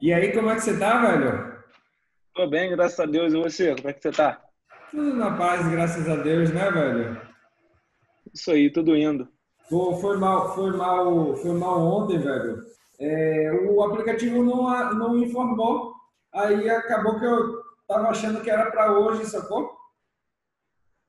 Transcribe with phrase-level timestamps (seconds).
[0.00, 1.62] E aí, como é que você tá, velho?
[2.34, 3.34] Tô bem, graças a Deus.
[3.34, 4.40] E você, como é que você tá?
[4.90, 7.20] Tudo na paz, graças a Deus, né, velho?
[8.32, 9.28] Isso aí, tudo indo.
[9.68, 12.64] Pô, foi mal, foi mal, foi mal ontem, velho.
[12.98, 15.94] É, o aplicativo não, não informou.
[16.32, 19.70] Aí acabou que eu tava achando que era para hoje, sacou?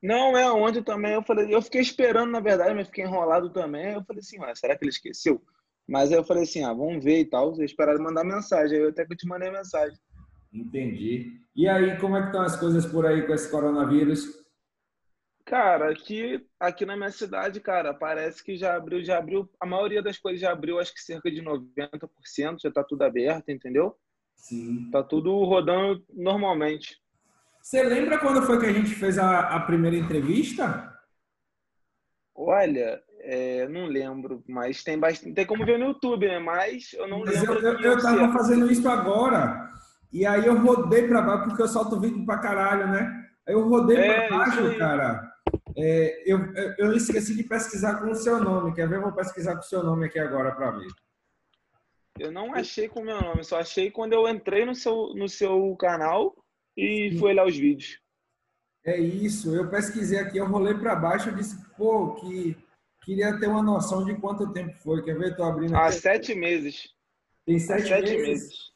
[0.04, 1.14] Não, é ontem também.
[1.14, 3.94] Eu falei, eu fiquei esperando, na verdade, mas fiquei enrolado também.
[3.94, 5.42] Eu falei assim, será que ele esqueceu?
[5.88, 7.54] Mas aí eu falei assim, ah, vamos ver e tal.
[7.56, 8.78] Eles esperaram mandar mensagem.
[8.78, 9.98] Aí eu até que eu te mandei mensagem.
[10.54, 11.40] Entendi.
[11.56, 14.42] E aí, como é que estão as coisas por aí com esse coronavírus?
[15.46, 20.02] Cara, aqui, aqui na minha cidade, cara, parece que já abriu, já abriu, a maioria
[20.02, 23.98] das coisas já abriu, acho que cerca de 90%, já tá tudo aberto, entendeu?
[24.36, 24.90] Sim.
[24.92, 27.02] Tá tudo rodando normalmente.
[27.62, 30.90] Você lembra quando foi que a gente fez a, a primeira entrevista?
[32.34, 35.34] Olha, é, não lembro, mas tem bastante.
[35.34, 36.40] Tem como ver no YouTube, né?
[36.40, 37.60] Mas eu não mas lembro.
[37.60, 39.70] Eu, eu, eu tava fazendo isso agora.
[40.12, 43.28] E aí eu rodei pra baixo, porque eu solto vídeo pra caralho, né?
[43.48, 45.32] Aí eu rodei é, pra baixo, cara.
[45.78, 46.40] É, eu,
[46.78, 48.74] eu esqueci de pesquisar com o seu nome.
[48.74, 48.98] Quer ver?
[48.98, 50.88] Eu vou pesquisar com o seu nome aqui agora para ver.
[52.20, 55.28] Eu não achei com o meu nome, só achei quando eu entrei no seu, no
[55.30, 56.36] seu canal
[56.78, 58.00] e fui olhar os vídeos.
[58.86, 62.58] É isso, eu pesquisei aqui, eu rolei para baixo e disse, pô, que
[63.02, 65.04] queria ter uma noção de quanto tempo foi.
[65.04, 65.36] Quer ver?
[65.36, 65.86] Tô abrindo aqui.
[65.86, 66.94] Há sete meses.
[67.46, 68.28] Tem sete, sete meses?
[68.28, 68.72] meses?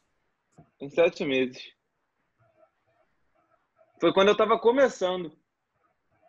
[0.78, 1.76] Tem sete meses.
[4.00, 5.32] Foi quando eu estava começando.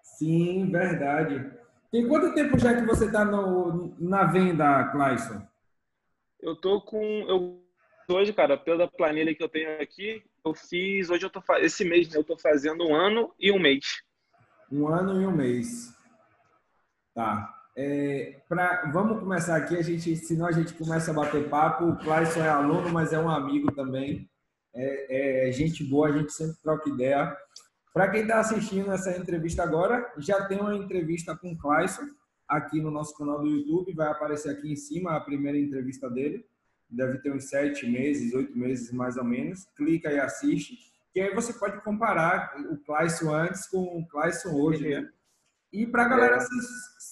[0.02, 1.52] Sim, verdade.
[1.92, 5.46] Tem quanto tempo já que você está na venda, Clayson?
[6.40, 7.04] Eu tô com.
[7.28, 7.64] Eu,
[8.10, 11.10] hoje, cara, pela planilha que eu tenho aqui, eu fiz.
[11.10, 14.04] Hoje eu tô Esse mês, né, eu tô fazendo um ano e um mês.
[14.72, 15.94] Um ano e um mês.
[17.14, 17.57] Tá.
[17.80, 21.86] É, pra, vamos começar aqui, a gente, senão a gente começa a bater papo.
[21.86, 24.28] O Clayson é aluno, mas é um amigo também.
[24.74, 27.38] É, é gente boa, a gente sempre troca ideia.
[27.94, 32.02] Para quem está assistindo essa entrevista agora, já tem uma entrevista com o Clayson
[32.48, 33.94] aqui no nosso canal do YouTube.
[33.94, 36.44] Vai aparecer aqui em cima a primeira entrevista dele.
[36.90, 39.66] Deve ter uns sete meses, oito meses mais ou menos.
[39.76, 40.80] Clica e assiste.
[41.14, 45.08] Que aí você pode comparar o Clayson antes com o Clayson hoje, né?
[45.72, 46.40] E para a galera é.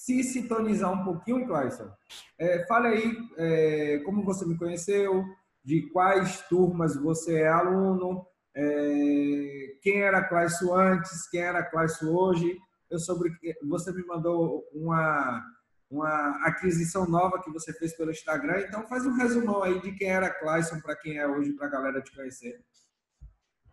[0.06, 1.90] Se, sintonizar um pouquinho, Clayson,
[2.38, 5.24] é, fale aí é, como você me conheceu,
[5.64, 8.24] de quais turmas você é aluno,
[8.54, 12.56] é, quem era Clayson antes, quem era Clayson hoje.
[12.88, 13.32] Eu sobre
[13.68, 15.42] você me mandou uma
[15.88, 18.60] uma aquisição nova que você fez pelo Instagram.
[18.60, 21.70] Então faz um resumão aí de quem era Clayson para quem é hoje para a
[21.70, 22.60] galera te conhecer.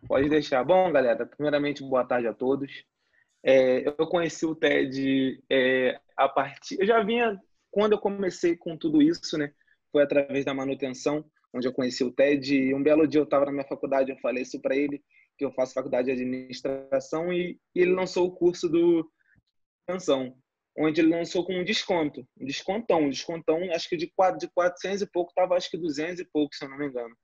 [0.08, 0.64] Pode deixar.
[0.64, 2.86] Bom, galera, primeiramente boa tarde a todos.
[3.44, 6.80] É, eu conheci o TED é, a partir.
[6.80, 7.38] Eu já vinha
[7.70, 9.52] quando eu comecei com tudo isso, né?
[9.92, 12.56] Foi através da manutenção onde eu conheci o Ted.
[12.56, 15.02] E um belo dia eu estava na minha faculdade, eu falei isso para ele,
[15.38, 19.08] que eu faço faculdade de administração, e, e ele lançou o curso do
[19.88, 20.36] manutenção,
[20.78, 24.48] onde ele lançou com um desconto, um descontão, um descontão, acho que de, 4, de
[24.54, 27.16] 400 e pouco, estava acho que 200 e pouco, se eu não me engano.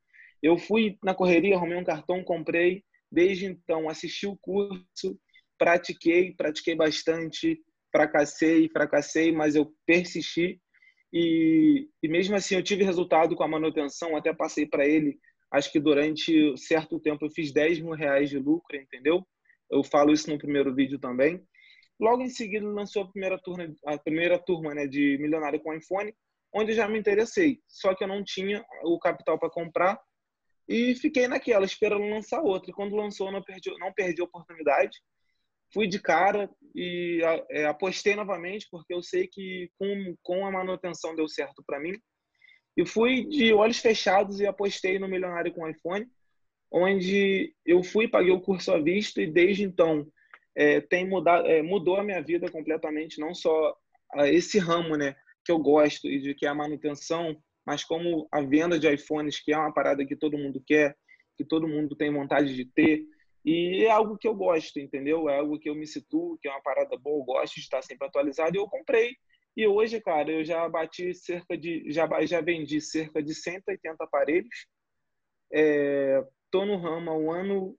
[0.41, 5.19] Eu fui na correria, arrumei um cartão, comprei, desde então assisti o curso,
[5.59, 7.62] pratiquei, pratiquei bastante,
[7.92, 10.59] fracassei, fracassei, mas eu persisti
[11.12, 15.20] e, e mesmo assim eu tive resultado com a manutenção, até passei para ele,
[15.52, 19.25] acho que durante certo tempo eu fiz 10 mil reais de lucro, entendeu?
[19.70, 21.44] Eu falo isso no primeiro vídeo também.
[22.00, 26.14] Logo em seguida lançou a primeira turma, a primeira turma né, de milionário com iPhone,
[26.53, 27.59] onde já me interessei.
[27.68, 30.00] Só que eu não tinha o capital para comprar
[30.68, 32.70] e fiquei naquela, esperando lançar outra.
[32.70, 34.97] E quando lançou, não perdi, não perdi a oportunidade
[35.74, 41.16] fui de cara e é, apostei novamente, porque eu sei que com, com a manutenção
[41.16, 41.94] deu certo para mim.
[42.78, 46.08] E fui de olhos fechados e apostei no Milionário com iPhone,
[46.72, 50.08] onde eu fui, paguei o curso à vista e desde então
[50.56, 53.75] é, tem mudado, é, mudou a minha vida completamente, não só
[54.25, 57.35] esse ramo né, que eu gosto e de que é a manutenção,
[57.66, 60.96] mas como a venda de iPhones, que é uma parada que todo mundo quer,
[61.38, 63.03] que todo mundo tem vontade de ter,
[63.49, 65.28] e é algo que eu gosto, entendeu?
[65.28, 67.81] É algo que eu me situo, que é uma parada boa, eu gosto de estar
[67.81, 69.16] sempre atualizado e eu comprei.
[69.57, 71.91] E hoje, cara, eu já bati cerca de.
[71.91, 74.67] Já, já vendi cerca de 180 aparelhos.
[75.51, 76.23] É,
[76.53, 77.75] no ramo há um ano,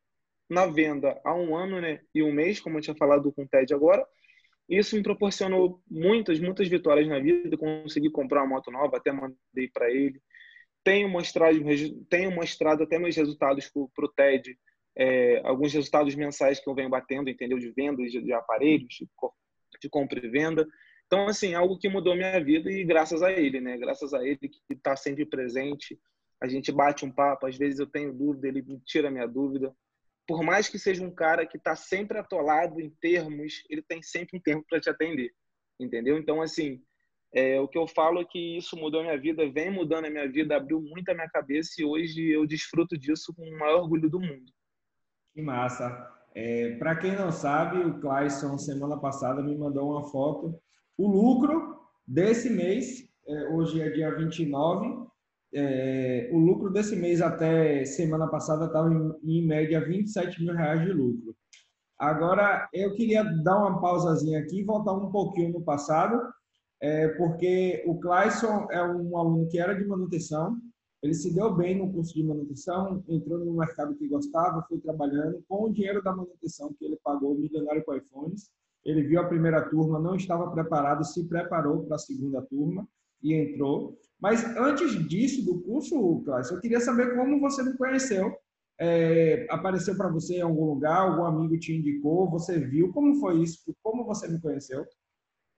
[0.49, 3.49] na venda há um ano né, e um mês, como eu tinha falado com o
[3.49, 4.05] Ted agora.
[4.69, 7.57] Isso me proporcionou muitas, muitas vitórias na vida.
[7.57, 10.21] Consegui comprar uma moto nova, até mandei para ele.
[10.83, 11.59] Tenho mostrado,
[12.09, 14.59] tenho mostrado até meus resultados para o Ted
[14.97, 17.59] é, alguns resultados mensais que eu venho batendo, entendeu?
[17.59, 19.09] De vendas de, de aparelhos, de,
[19.81, 20.67] de, compra e venda.
[21.07, 23.77] Então, assim, algo que mudou minha vida e graças a ele, né?
[23.79, 25.99] Graças a ele que está sempre presente
[26.41, 29.27] a gente bate um papo, às vezes eu tenho dúvida, ele me tira a minha
[29.27, 29.75] dúvida.
[30.27, 34.39] Por mais que seja um cara que está sempre atolado em termos, ele tem sempre
[34.39, 35.31] um termo para te atender,
[35.79, 36.17] entendeu?
[36.17, 36.83] Então, assim,
[37.35, 40.11] é, o que eu falo é que isso mudou a minha vida, vem mudando a
[40.11, 43.83] minha vida, abriu muito a minha cabeça e hoje eu desfruto disso com o maior
[43.83, 44.51] orgulho do mundo.
[45.35, 46.09] Que massa!
[46.35, 50.55] É, Para quem não sabe, o Clayson, semana passada, me mandou uma foto.
[50.97, 55.07] O lucro desse mês, é, hoje é dia 29,
[55.53, 60.83] é, o lucro desse mês até semana passada estava em, em média 27 mil reais
[60.85, 61.35] de lucro.
[61.99, 66.21] Agora, eu queria dar uma pausazinha aqui e voltar um pouquinho no passado
[66.81, 70.57] é, porque o Clayson é um aluno que era de manutenção,
[71.03, 75.43] ele se deu bem no curso de manutenção, entrou no mercado que gostava, foi trabalhando
[75.49, 78.51] com o dinheiro da manutenção que ele pagou, milionário com iPhones.
[78.85, 82.87] Ele viu a primeira turma, não estava preparado, se preparou para a segunda turma
[83.23, 83.99] e entrou.
[84.21, 88.35] Mas antes disso, do curso, Clayson, eu queria saber como você me conheceu.
[88.79, 93.43] É, apareceu para você em algum lugar, algum amigo te indicou, você viu, como foi
[93.43, 93.75] isso?
[93.83, 94.87] Como você me conheceu?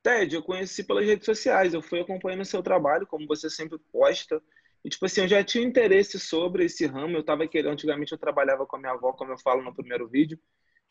[0.03, 3.79] Ted, eu conheci pelas redes sociais, eu fui acompanhando o seu trabalho, como você sempre
[3.93, 4.43] posta.
[4.85, 8.19] E, tipo assim, eu já tinha interesse sobre esse ramo, eu tava querendo, antigamente eu
[8.19, 10.39] trabalhava com a minha avó, como eu falo no primeiro vídeo,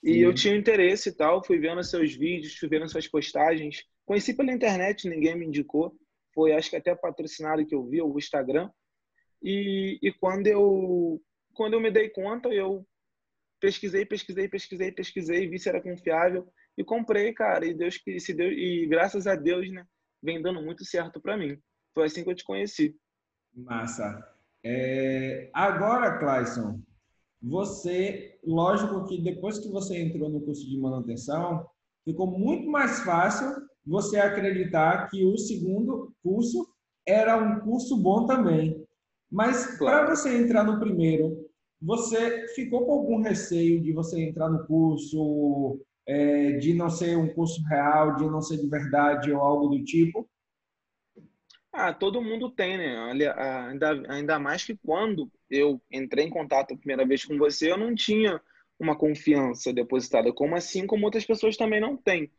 [0.04, 0.20] e Sim.
[0.20, 3.84] eu tinha interesse e tal, fui vendo seus vídeos, fui vendo suas postagens.
[4.06, 5.96] Conheci pela internet, ninguém me indicou,
[6.34, 8.70] foi acho que até patrocinado que eu vi, o Instagram.
[9.44, 11.22] E, e quando eu
[11.54, 12.88] quando eu me dei conta, eu
[13.60, 17.66] pesquisei, pesquisei, pesquisei, pesquisei, vi se era confiável e comprei, cara.
[17.66, 19.86] E Deus que se deu e graças a Deus, né,
[20.22, 21.58] vem dando muito certo para mim.
[21.94, 22.96] Foi assim que eu te conheci.
[23.56, 24.24] Massa.
[24.64, 25.50] É...
[25.54, 26.80] Agora, Clayson,
[27.42, 31.66] você, lógico que depois que você entrou no curso de manutenção,
[32.06, 33.48] ficou muito mais fácil
[33.86, 36.68] você acreditar que o segundo curso
[37.06, 38.86] era um curso bom também.
[39.30, 40.06] Mas claro.
[40.06, 41.50] para você entrar no primeiro,
[41.82, 47.34] você ficou com algum receio de você entrar no curso é, de não ser um
[47.34, 50.30] curso real, de não ser de verdade ou algo do tipo?
[51.74, 52.98] Ah, todo mundo tem, né?
[52.98, 57.78] Ainda, ainda mais que quando eu entrei em contato a primeira vez com você, eu
[57.78, 58.42] não tinha
[58.78, 62.32] uma confiança depositada, como assim como outras pessoas também não têm.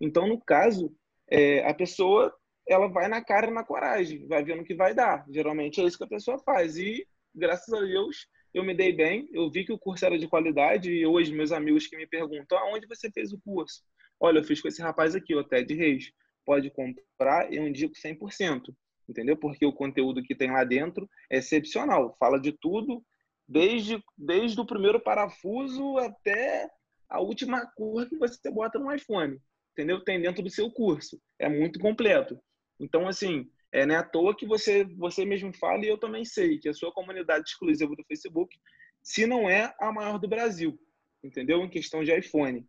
[0.00, 0.94] Então, no caso,
[1.30, 2.34] é, a pessoa
[2.66, 5.24] ela vai na cara e na coragem, vai vendo o que vai dar.
[5.30, 6.76] Geralmente é isso que a pessoa faz.
[6.76, 10.28] E, graças a Deus, eu me dei bem, eu vi que o curso era de
[10.28, 13.82] qualidade e hoje meus amigos que me perguntam aonde você fez o curso?
[14.18, 16.12] Olha, eu fiz com esse rapaz aqui, o Ted Reis.
[16.50, 18.74] Pode comprar, eu indico 100%,
[19.08, 19.36] entendeu?
[19.36, 23.06] Porque o conteúdo que tem lá dentro é excepcional, fala de tudo,
[23.46, 26.68] desde, desde o primeiro parafuso até
[27.08, 29.38] a última cor que você bota no iPhone,
[29.74, 30.02] entendeu?
[30.02, 32.36] Tem dentro do seu curso, é muito completo.
[32.80, 36.24] Então, assim, é, não é à toa que você, você mesmo fala, e eu também
[36.24, 38.58] sei, que a sua comunidade exclusiva do Facebook,
[39.00, 40.76] se não é a maior do Brasil,
[41.22, 41.62] entendeu?
[41.62, 42.66] Em questão de iPhone.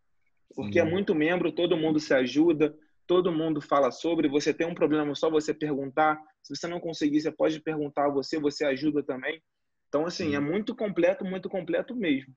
[0.54, 0.88] Porque é Sim.
[0.88, 2.78] é muito membro, todo mundo se ajuda,
[3.12, 4.30] todo mundo fala sobre.
[4.30, 6.18] Você tem um problema, só você perguntar.
[6.42, 9.42] Se você não conseguir, você pode perguntar a você, você ajuda também.
[9.90, 10.36] Então, assim, Sim.
[10.36, 12.34] é muito completo, muito completo mesmo.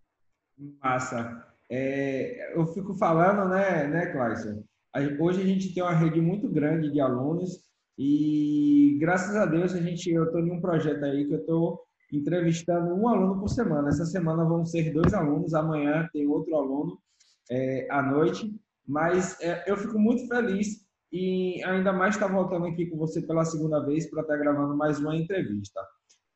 [0.83, 1.47] Massa.
[1.71, 4.65] É, eu fico falando, né, né, Clayson?
[5.21, 7.61] Hoje a gente tem uma rede muito grande de alunos
[7.97, 11.85] e graças a Deus a gente, eu estou em um projeto aí que eu estou
[12.13, 13.91] entrevistando um aluno por semana.
[13.91, 16.99] Essa semana vão ser dois alunos, amanhã tem outro aluno
[17.49, 18.53] é, à noite.
[18.87, 23.45] Mas é, eu fico muito feliz e ainda mais estar voltando aqui com você pela
[23.45, 25.81] segunda vez para estar gravando mais uma entrevista.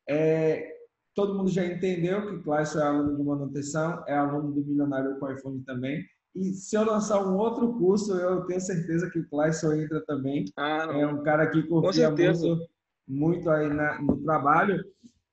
[0.07, 0.67] É,
[1.13, 5.31] todo mundo já entendeu que Clássico é aluno de manutenção, é aluno do Milionário com
[5.31, 6.03] iPhone também.
[6.35, 10.45] E se eu lançar um outro curso, eu tenho certeza que o Clayson entra também.
[10.55, 12.67] Ah, é um cara que confia muito,
[13.07, 14.83] muito aí na, no trabalho.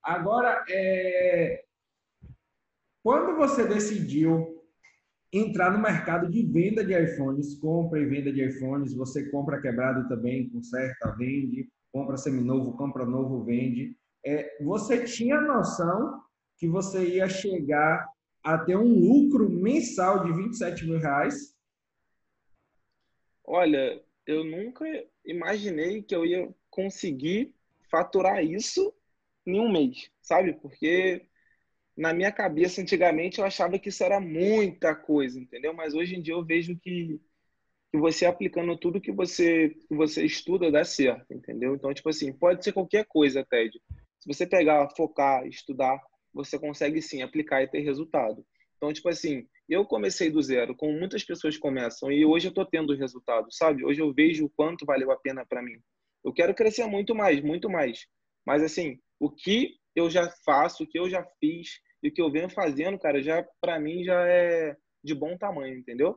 [0.02, 1.62] Agora, é...
[3.02, 4.55] quando você decidiu
[5.38, 10.08] entrar no mercado de venda de iPhones, compra e venda de iPhones, você compra quebrado
[10.08, 13.96] também, conserta, vende, compra seminovo, compra novo, vende.
[14.24, 16.20] É, você tinha noção
[16.58, 18.08] que você ia chegar
[18.42, 21.54] a ter um lucro mensal de 27 mil reais?
[23.44, 24.84] Olha, eu nunca
[25.24, 27.54] imaginei que eu ia conseguir
[27.90, 28.92] faturar isso
[29.46, 30.52] em um mês, sabe?
[30.54, 31.26] Porque
[31.96, 35.72] na minha cabeça, antigamente, eu achava que isso era muita coisa, entendeu?
[35.72, 37.18] Mas hoje em dia eu vejo que,
[37.90, 41.74] que você aplicando tudo que você, que você estuda dá certo, entendeu?
[41.74, 43.80] Então, tipo assim, pode ser qualquer coisa, Ted.
[44.18, 45.98] Se você pegar, focar, estudar,
[46.34, 48.44] você consegue sim aplicar e ter resultado.
[48.76, 52.66] Então, tipo assim, eu comecei do zero, como muitas pessoas começam, e hoje eu estou
[52.66, 53.84] tendo resultado, sabe?
[53.84, 55.80] Hoje eu vejo o quanto valeu a pena para mim.
[56.22, 58.06] Eu quero crescer muito mais, muito mais.
[58.44, 62.22] Mas, assim, o que eu já faço, o que eu já fiz e o que
[62.22, 66.16] eu venho fazendo, cara, já para mim já é de bom tamanho, entendeu?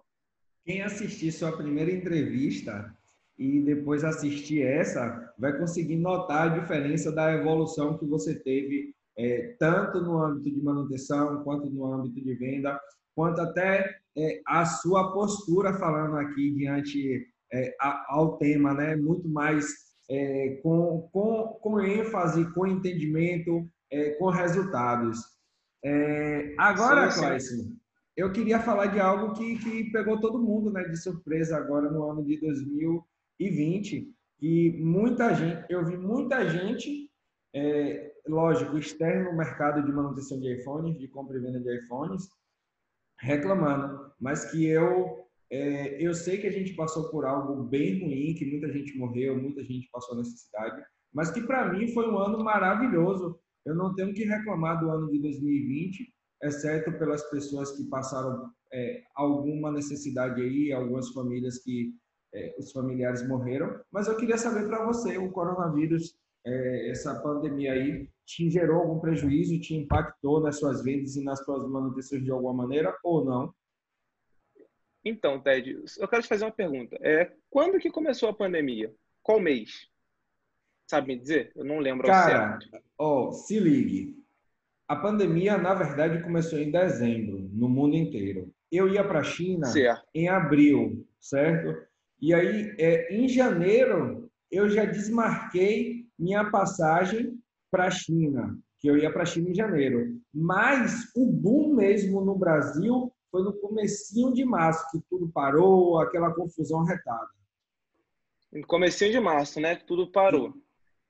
[0.64, 2.96] Quem assistir sua primeira entrevista
[3.38, 9.56] e depois assistir essa, vai conseguir notar a diferença da evolução que você teve, é,
[9.58, 12.80] tanto no âmbito de manutenção, quanto no âmbito de venda,
[13.16, 17.76] quanto até é, a sua postura falando aqui diante é,
[18.10, 18.96] ao tema, né?
[18.96, 19.66] Muito mais
[20.08, 25.39] é, com, com, com ênfase, com entendimento, é, com resultados.
[25.84, 27.78] É, agora, Cláudio,
[28.16, 32.10] eu queria falar de algo que, que pegou todo mundo né, de surpresa agora no
[32.10, 34.14] ano de 2020.
[34.42, 37.10] E muita gente, eu vi muita gente,
[37.54, 42.30] é, lógico, externo no mercado de manutenção de iPhones, de compra e venda de iPhones,
[43.20, 45.20] reclamando, mas que eu
[45.52, 49.36] é, eu sei que a gente passou por algo bem ruim, que muita gente morreu,
[49.36, 53.40] muita gente passou necessidade, mas que para mim foi um ano maravilhoso.
[53.66, 56.14] Eu não tenho que reclamar do ano de 2020,
[56.44, 61.94] exceto pelas pessoas que passaram é, alguma necessidade aí, algumas famílias que
[62.34, 63.80] é, os familiares morreram.
[63.92, 69.00] Mas eu queria saber para você, o coronavírus, é, essa pandemia aí, te gerou algum
[69.00, 73.54] prejuízo, te impactou nas suas vendas e nas suas manutenções de alguma maneira ou não?
[75.04, 76.98] Então, Ted, eu quero te fazer uma pergunta.
[77.02, 78.94] É, quando que começou a pandemia?
[79.24, 79.90] Qual mês?
[80.90, 81.52] Sabe me dizer?
[81.56, 82.58] Eu não lembro Cara,
[82.98, 84.18] ó, se ligue.
[84.88, 88.52] A pandemia, na verdade, começou em dezembro, no mundo inteiro.
[88.72, 90.04] Eu ia para a China certo.
[90.16, 91.80] em abril, certo?
[92.20, 98.98] E aí, é, em janeiro, eu já desmarquei minha passagem para a China, que eu
[98.98, 100.20] ia para a China em janeiro.
[100.34, 106.34] Mas o boom mesmo no Brasil foi no comecinho de março, que tudo parou, aquela
[106.34, 107.30] confusão retada.
[108.52, 109.76] No comecinho de março, né?
[109.76, 110.52] Tudo parou.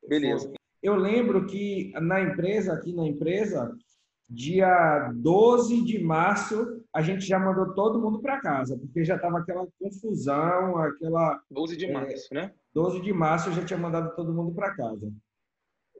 [0.07, 0.51] Beleza.
[0.81, 3.77] Eu lembro que na empresa, aqui na empresa,
[4.29, 9.39] dia 12 de março, a gente já mandou todo mundo para casa, porque já estava
[9.39, 11.41] aquela confusão, aquela...
[11.49, 12.53] 12 de março, é, né?
[12.73, 15.11] 12 de março eu já tinha mandado todo mundo para casa.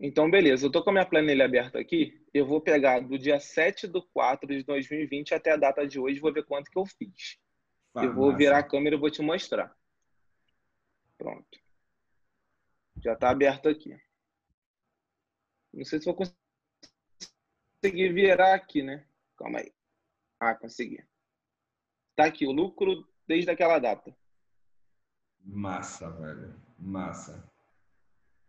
[0.02, 0.66] Então, beleza.
[0.66, 2.24] Eu tô com a minha planilha aberta aqui.
[2.34, 6.22] Eu vou pegar do dia 7 do 4 de 2020 até a data de hoje,
[6.22, 7.38] vou ver quanto que eu fiz.
[7.96, 9.76] eu vou virar a câmera e vou te mostrar.
[11.18, 11.60] Pronto.
[13.02, 13.96] Já está aberto aqui.
[15.74, 19.06] Não sei se vou conseguir virar aqui, né?
[19.38, 19.72] Calma aí.
[20.40, 21.04] Ah, consegui.
[22.16, 24.16] Tá aqui o lucro desde aquela data.
[25.44, 26.54] Massa, velho.
[26.78, 27.50] Massa.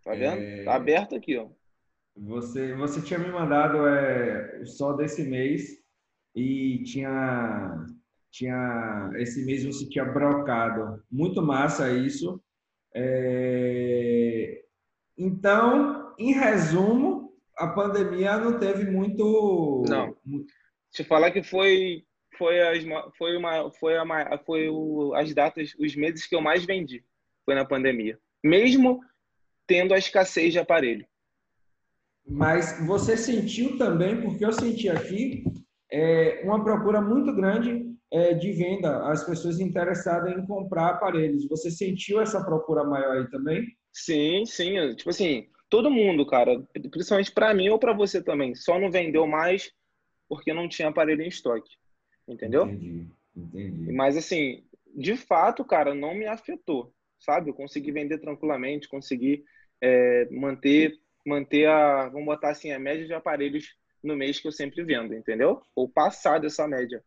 [0.02, 0.40] Tá vendo?
[0.40, 0.64] É...
[0.64, 1.48] Tá aberto aqui, ó.
[2.16, 5.80] Você, você tinha me mandado é, só desse mês
[6.34, 7.86] e tinha,
[8.30, 11.02] tinha esse mês você tinha brocado.
[11.10, 12.42] Muito massa isso.
[12.92, 13.99] É...
[15.20, 19.84] Então, em resumo, a pandemia não teve muito.
[19.86, 20.16] Não.
[20.90, 22.04] Te falar que foi
[22.38, 22.84] foi as
[23.18, 27.04] foi uma foi a foi o, as datas os meses que eu mais vendi
[27.44, 28.18] foi na pandemia.
[28.42, 29.00] Mesmo
[29.66, 31.06] tendo a escassez de aparelho.
[32.26, 35.44] Mas você sentiu também, porque eu senti aqui,
[35.92, 41.46] é, uma procura muito grande é, de venda, as pessoas interessadas em comprar aparelhos.
[41.48, 43.66] Você sentiu essa procura maior aí também?
[43.92, 44.94] Sim, sim.
[44.94, 49.26] Tipo assim, todo mundo, cara, principalmente para mim ou para você também, só não vendeu
[49.26, 49.72] mais
[50.28, 51.76] porque não tinha aparelho em estoque.
[52.28, 52.64] Entendeu?
[52.66, 53.06] Entendi,
[53.36, 53.92] entendi.
[53.92, 57.50] Mas assim, de fato, cara, não me afetou, sabe?
[57.50, 59.44] Eu consegui vender tranquilamente, consegui
[59.80, 64.52] é, manter, manter a, vamos botar assim, a média de aparelhos no mês que eu
[64.52, 65.62] sempre vendo, entendeu?
[65.74, 67.02] Ou passar dessa média.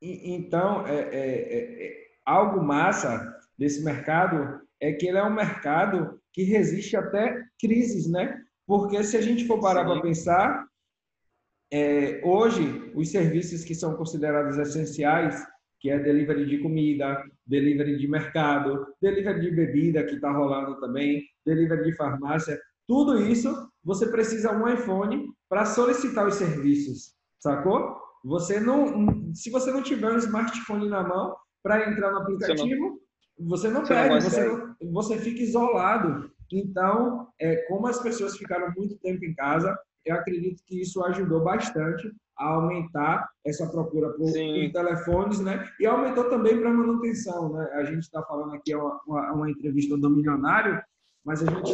[0.00, 6.20] Então, é, é, é, é, algo massa desse mercado é que ele é um mercado
[6.32, 8.36] que resiste até crises, né?
[8.66, 10.66] Porque se a gente for parar para pensar,
[11.72, 15.40] é, hoje os serviços que são considerados essenciais,
[15.80, 21.22] que é delivery de comida, delivery de mercado, delivery de bebida que está rolando também,
[21.46, 27.96] delivery de farmácia, tudo isso você precisa um iPhone para solicitar os serviços, sacou?
[28.24, 33.01] Você não, se você não tiver um smartphone na mão para entrar no aplicativo,
[33.46, 36.30] você não, você não pede, você, não, você fica isolado.
[36.50, 41.42] Então, é, como as pessoas ficaram muito tempo em casa, eu acredito que isso ajudou
[41.42, 45.68] bastante a aumentar essa procura por, por telefones, né?
[45.78, 47.70] E aumentou também para manutenção, né?
[47.74, 50.82] A gente está falando aqui uma, uma, uma, entrevista do milionário,
[51.24, 51.72] mas a gente,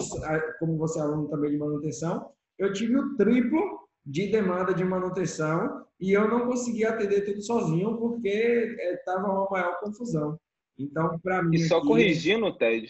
[0.59, 5.85] como você é aluno também de manutenção, eu tive o triplo de demanda de manutenção
[6.01, 10.39] e eu não consegui atender tudo sozinho porque estava é, uma maior confusão.
[10.79, 11.57] Então, para mim.
[11.57, 11.87] E só aqui...
[11.87, 12.87] corrigindo, Ted,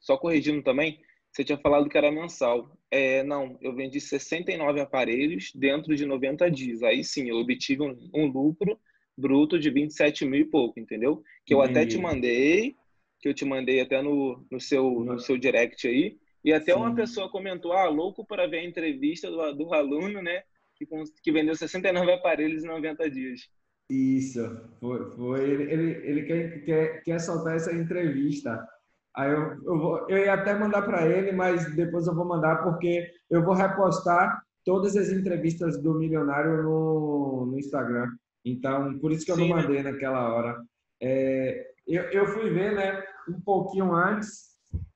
[0.00, 1.00] só corrigindo também,
[1.32, 2.78] Você tinha falado que era mensal.
[2.90, 6.82] É, não, eu vendi 69 aparelhos dentro de 90 dias.
[6.82, 8.78] Aí sim, eu obtive um, um lucro
[9.16, 11.22] bruto de 27 mil e pouco, entendeu?
[11.44, 11.78] Que eu Entendi.
[11.78, 12.76] até te mandei,
[13.20, 16.18] que eu te mandei até no, no, seu, no seu direct aí.
[16.44, 16.78] E até sim.
[16.78, 20.42] uma pessoa comentou, ah, louco para ver a entrevista do, do aluno, né?
[20.76, 20.86] Que,
[21.22, 23.48] que vendeu 69 aparelhos em 90 dias.
[23.90, 24.40] Isso,
[24.80, 28.66] foi, foi ele, ele, ele quer, quer, quer soltar essa entrevista.
[29.14, 32.62] Aí eu, eu, vou, eu ia até mandar para ele, mas depois eu vou mandar
[32.62, 38.08] porque eu vou repostar todas as entrevistas do milionário no, no Instagram.
[38.44, 39.92] Então, por isso que eu Sim, não mandei né?
[39.92, 40.62] naquela hora.
[41.00, 44.54] É, eu, eu fui ver, né, um pouquinho antes,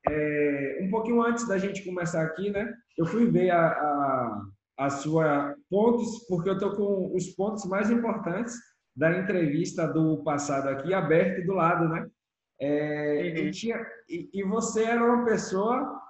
[0.08, 4.46] é, um pouquinho antes da gente começar aqui, né, eu fui ver a, a,
[4.78, 8.54] a sua pontos, porque eu tô com os pontos mais importantes
[8.98, 12.10] da entrevista do passado aqui aberto do lado, né?
[12.60, 13.46] É, uhum.
[13.46, 16.00] e, tinha, e, e, você era uma pessoa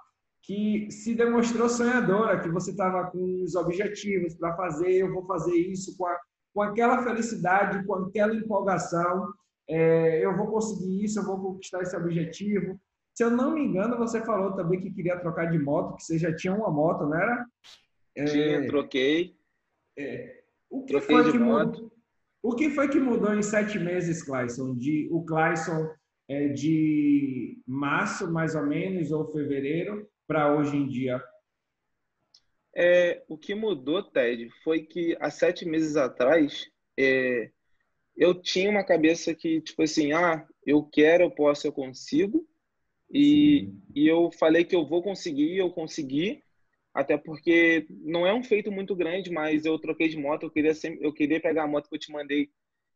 [0.41, 5.55] que se demonstrou sonhadora, que você estava com os objetivos para fazer, eu vou fazer
[5.55, 6.17] isso com, a,
[6.51, 9.31] com aquela felicidade, com aquela empolgação,
[9.67, 12.81] é, eu vou conseguir isso, eu vou conquistar esse objetivo.
[13.13, 16.17] Se eu não me engano, você falou também que queria trocar de moto, que você
[16.17, 17.45] já tinha uma moto, não era?
[18.15, 19.35] É, tinha, troquei.
[19.95, 21.73] É, o que troquei foi que moto.
[21.73, 21.88] Mudou,
[22.41, 24.75] o que foi que mudou em sete meses, Clayson?
[24.75, 25.89] De, o Clayson
[26.27, 31.21] é, de março, mais ou menos, ou fevereiro, para hoje em dia?
[32.75, 37.51] É, o que mudou, Ted, foi que há sete meses atrás é,
[38.15, 42.45] eu tinha uma cabeça que, tipo assim, ah, eu quero, eu posso, eu consigo.
[43.11, 46.43] E, e eu falei que eu vou conseguir, eu consegui,
[46.93, 50.73] até porque não é um feito muito grande, mas eu troquei de moto, eu queria,
[50.73, 52.49] sempre, eu queria pegar a moto que eu te mandei.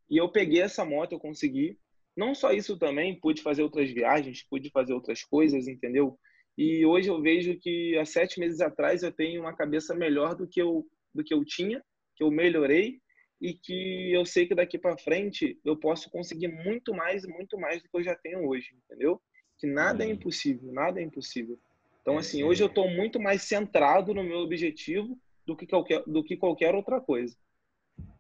[0.10, 1.78] E eu peguei essa moto, eu consegui.
[2.16, 6.18] Não só isso também, pude fazer outras viagens, pude fazer outras coisas, entendeu?
[6.58, 10.48] E hoje eu vejo que há sete meses atrás eu tenho uma cabeça melhor do
[10.48, 11.84] que eu, do que eu tinha,
[12.16, 13.00] que eu melhorei
[13.42, 17.82] e que eu sei que daqui para frente eu posso conseguir muito mais, muito mais
[17.82, 19.20] do que eu já tenho hoje, entendeu?
[19.58, 21.60] Que nada é impossível, nada é impossível.
[22.04, 26.22] Então, assim, hoje eu estou muito mais centrado no meu objetivo do que qualquer, do
[26.22, 27.34] que qualquer outra coisa.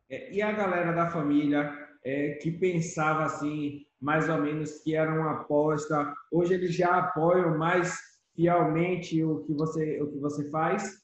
[0.09, 5.13] É, e a galera da família, é, que pensava assim, mais ou menos que era
[5.13, 6.13] uma aposta.
[6.31, 7.93] Hoje eles já apoiam mais
[8.33, 11.03] fielmente o que você o que você faz?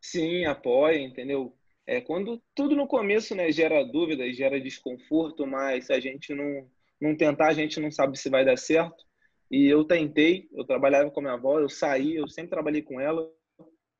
[0.00, 1.54] Sim, apoia, entendeu?
[1.86, 6.66] É quando tudo no começo, né, gera dúvida, gera desconforto, mas se a gente não
[7.00, 9.04] não tentar, a gente não sabe se vai dar certo.
[9.52, 12.98] E eu tentei, eu trabalhava com a minha avó, eu saí, eu sempre trabalhei com
[12.98, 13.30] ela,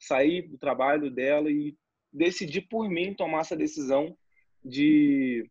[0.01, 1.77] saí do trabalho dela e
[2.11, 4.17] decidi por mim tomar essa decisão
[4.65, 5.47] de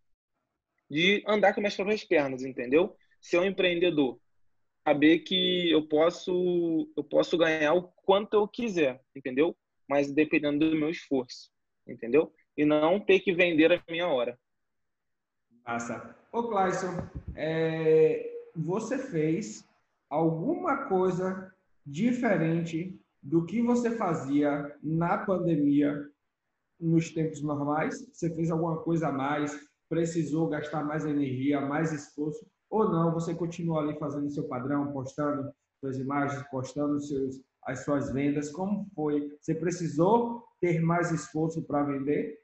[0.89, 2.97] de andar com minhas próprias pernas, entendeu?
[3.21, 4.19] Ser um empreendedor,
[4.83, 9.55] saber que eu posso eu posso ganhar o quanto eu quiser, entendeu?
[9.87, 11.51] Mas dependendo do meu esforço,
[11.87, 12.33] entendeu?
[12.57, 14.35] E não ter que vender a minha hora.
[15.63, 16.17] Massa.
[16.31, 19.69] Ô, Clayson, é, você fez
[20.11, 21.51] alguma coisa
[21.83, 26.07] diferente do que você fazia na pandemia
[26.79, 28.07] nos tempos normais?
[28.11, 29.71] Você fez alguma coisa a mais?
[29.91, 35.51] precisou gastar mais energia, mais esforço, ou não, você continua ali fazendo seu padrão, postando
[35.81, 38.49] suas imagens, postando seus, as suas vendas.
[38.49, 39.29] Como foi?
[39.41, 42.39] Você precisou ter mais esforço para vender?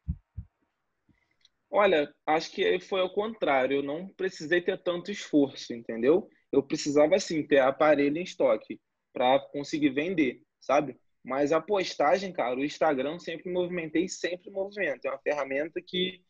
[1.72, 3.78] Olha, acho que foi ao contrário.
[3.78, 6.28] Eu não precisei ter tanto esforço, entendeu?
[6.52, 8.80] Eu precisava, assim, ter aparelho em estoque
[9.14, 10.98] para conseguir vender, sabe?
[11.24, 15.06] Mas a postagem, cara, o Instagram sempre movimentei, sempre movimento.
[15.06, 16.22] É uma ferramenta que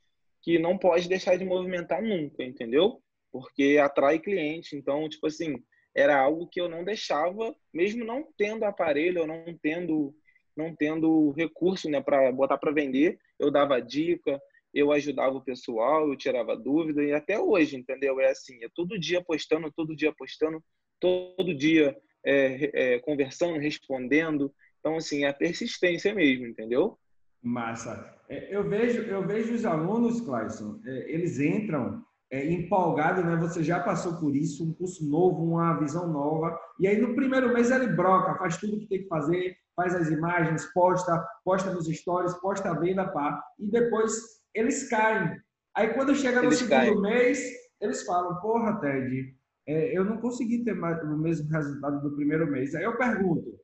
[0.41, 3.01] que não pode deixar de movimentar nunca, entendeu?
[3.31, 4.77] Porque atrai cliente.
[4.77, 5.61] Então, tipo assim,
[5.93, 10.15] era algo que eu não deixava, mesmo não tendo aparelho, ou não tendo
[10.55, 14.41] não tendo recurso, né, para botar para vender, eu dava dica,
[14.77, 18.19] eu ajudava o pessoal, eu tirava dúvida e até hoje, entendeu?
[18.19, 20.63] É assim, é todo dia postando, todo dia postando,
[20.99, 24.53] todo dia é, é, conversando, respondendo.
[24.79, 26.97] Então, assim, é a persistência mesmo, entendeu?
[27.41, 28.15] Massa.
[28.29, 33.35] É, eu vejo, eu vejo os alunos, Clayson, é, eles entram é, empolgados, né?
[33.37, 37.53] Você já passou por isso, um curso novo, uma visão nova, e aí no primeiro
[37.53, 41.87] mês ele broca, faz tudo que tem que fazer, faz as imagens, posta, posta nos
[41.87, 45.39] stories, posta a venda, pá, e depois eles caem.
[45.75, 47.01] Aí quando chega no eles segundo caem.
[47.01, 47.39] mês,
[47.79, 49.35] eles falam, porra, Ted,
[49.67, 52.73] é, eu não consegui ter mais, o mesmo resultado do primeiro mês.
[52.73, 53.59] Aí eu pergunto,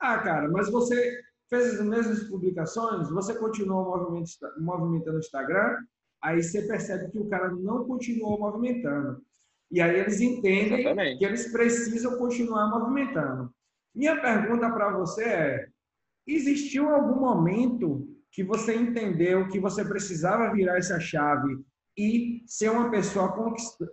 [0.00, 1.18] ah, cara, mas você
[1.48, 4.12] fez as mesmas publicações, você continuou
[4.58, 5.76] movimentando o Instagram,
[6.22, 9.22] aí você percebe que o cara não continuou movimentando.
[9.70, 11.18] E aí eles entendem Exatamente.
[11.18, 13.52] que eles precisam continuar movimentando.
[13.94, 15.68] Minha pergunta para você é:
[16.26, 21.58] existiu algum momento que você entendeu que você precisava virar essa chave
[21.96, 23.34] e ser uma pessoa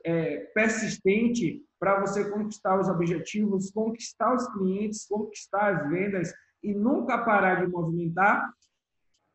[0.06, 7.18] é, persistente para você conquistar os objetivos, conquistar os clientes, conquistar as vendas e nunca
[7.18, 8.52] parar de movimentar?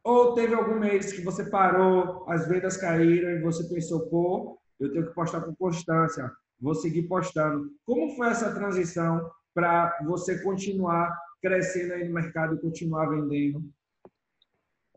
[0.04, 4.92] Ou teve algum mês que você parou, as vendas caíram e você pensou, pô, eu
[4.92, 6.30] tenho que postar com constância,
[6.60, 7.70] vou seguir postando.
[7.84, 13.62] Como foi essa transição para você continuar crescendo aí no mercado e continuar vendendo?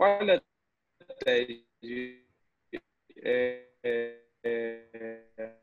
[0.02, 0.44] Olha,
[1.24, 1.64] Ted,
[3.24, 5.54] é, é, é,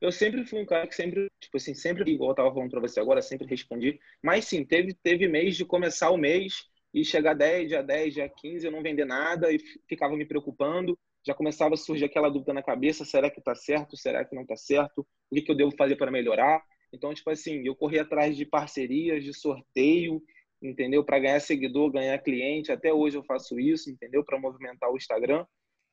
[0.00, 2.80] eu sempre fui um cara que sempre, tipo assim, sempre, igual eu tava falando para
[2.80, 4.00] você agora, sempre respondi.
[4.20, 8.28] Mas sim, teve, teve mês de começar o mês e chegar 10, dia 10, dia
[8.28, 10.98] 15, eu não vender nada e ficava me preocupando.
[11.24, 13.96] Já começava a surgir aquela dúvida na cabeça: será que tá certo?
[13.96, 15.06] Será que não tá certo?
[15.30, 16.64] O que, que eu devo fazer para melhorar?
[16.92, 20.20] Então, tipo assim, eu corri atrás de parcerias, de sorteio,
[20.66, 21.04] entendeu?
[21.04, 22.72] Para ganhar seguidor, ganhar cliente.
[22.72, 24.24] Até hoje eu faço isso, entendeu?
[24.24, 25.46] Para movimentar o Instagram.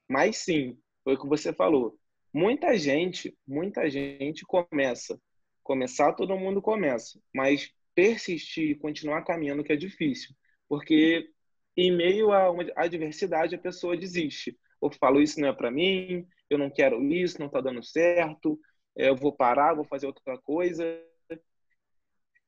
[0.10, 1.98] Mas sim, foi o que você falou.
[2.34, 5.20] Muita gente, muita gente começa.
[5.64, 7.20] Começar, todo mundo começa.
[7.34, 10.36] Mas persistir e continuar caminhando que é difícil.
[10.68, 11.30] Porque
[11.76, 14.58] em meio uma adversidade, a pessoa desiste.
[14.80, 18.60] Ou falo, isso não é para mim, eu não quero isso, não está dando certo,
[18.98, 20.84] é, eu vou parar, vou fazer outra coisa.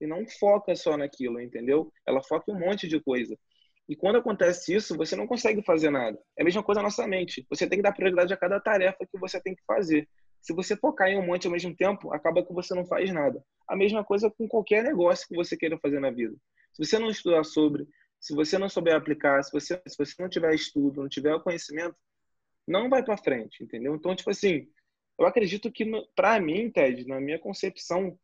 [0.04, 1.90] E não foca só naquilo, entendeu?
[2.06, 3.40] Ela foca em um monte de coisa.
[3.88, 6.20] E quando acontece isso, você não consegue fazer nada.
[6.38, 7.48] É a mesma coisa na nossa mente.
[7.50, 10.06] Você tem que dar prioridade a cada tarefa que você tem que fazer.
[10.42, 13.42] Se você focar em um monte ao mesmo tempo, acaba que você não faz nada.
[13.66, 16.36] A mesma coisa com qualquer negócio que você queira fazer na vida.
[16.74, 17.88] Se você não estudar sobre,
[18.20, 21.96] se você não souber aplicar, se você, se você não tiver estudo, não tiver conhecimento,
[22.68, 23.96] não vai para frente, entendeu?
[23.96, 24.68] Então, tipo assim,
[25.18, 28.20] eu acredito que, para mim, Ted, na minha concepção,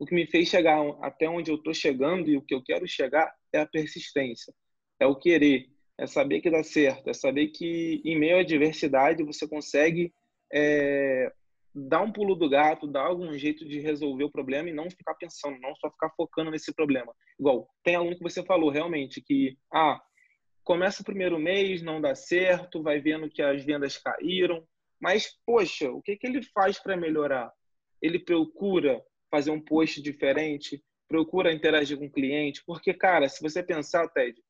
[0.00, 2.88] o que me fez chegar até onde eu estou chegando e o que eu quero
[2.88, 4.52] chegar é a persistência,
[4.98, 9.22] é o querer, é saber que dá certo, é saber que em meio à adversidade
[9.22, 10.10] você consegue
[10.50, 11.30] é,
[11.74, 15.14] dar um pulo do gato, dar algum jeito de resolver o problema e não ficar
[15.16, 17.14] pensando, não só ficar focando nesse problema.
[17.38, 20.00] Igual, tem aluno que você falou realmente que, ah,
[20.64, 24.66] começa o primeiro mês, não dá certo, vai vendo que as vendas caíram,
[24.98, 27.52] mas, poxa, o que, que ele faz para melhorar?
[28.00, 33.62] Ele procura fazer um post diferente, procura interagir com o cliente, porque, cara, se você
[33.62, 34.40] pensar, Ted,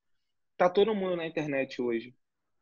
[0.56, 2.14] tá todo mundo na internet hoje.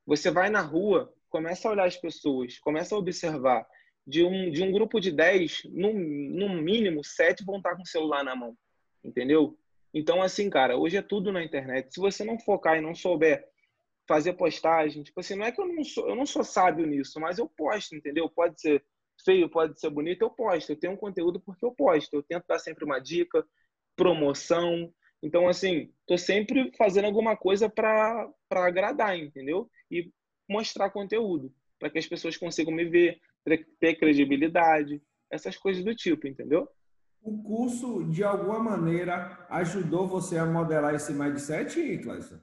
[0.07, 3.67] Você vai na rua, começa a olhar as pessoas, começa a observar.
[4.07, 7.87] De um, de um grupo de 10, no, no mínimo, 7 vão estar com o
[7.87, 8.57] celular na mão.
[9.05, 9.59] Entendeu?
[9.93, 11.93] Então, assim, cara, hoje é tudo na internet.
[11.93, 13.47] Se você não focar e não souber
[14.09, 15.03] fazer postagem.
[15.03, 17.47] Tipo assim, não é que eu não sou, eu não sou sábio nisso, mas eu
[17.47, 18.29] posto, entendeu?
[18.29, 18.83] Pode ser
[19.25, 20.71] feio, pode ser bonito, eu posto.
[20.71, 22.15] Eu tenho um conteúdo porque eu posto.
[22.15, 23.45] Eu tento dar sempre uma dica,
[23.97, 24.93] promoção.
[25.23, 29.69] Então, assim, tô sempre fazendo alguma coisa para agradar, entendeu?
[29.91, 30.11] E
[30.49, 33.21] mostrar conteúdo, para que as pessoas consigam me ver,
[33.81, 36.69] ter credibilidade, essas coisas do tipo, entendeu?
[37.21, 42.41] O curso, de alguma maneira, ajudou você a modelar esse mindset, Cláudio?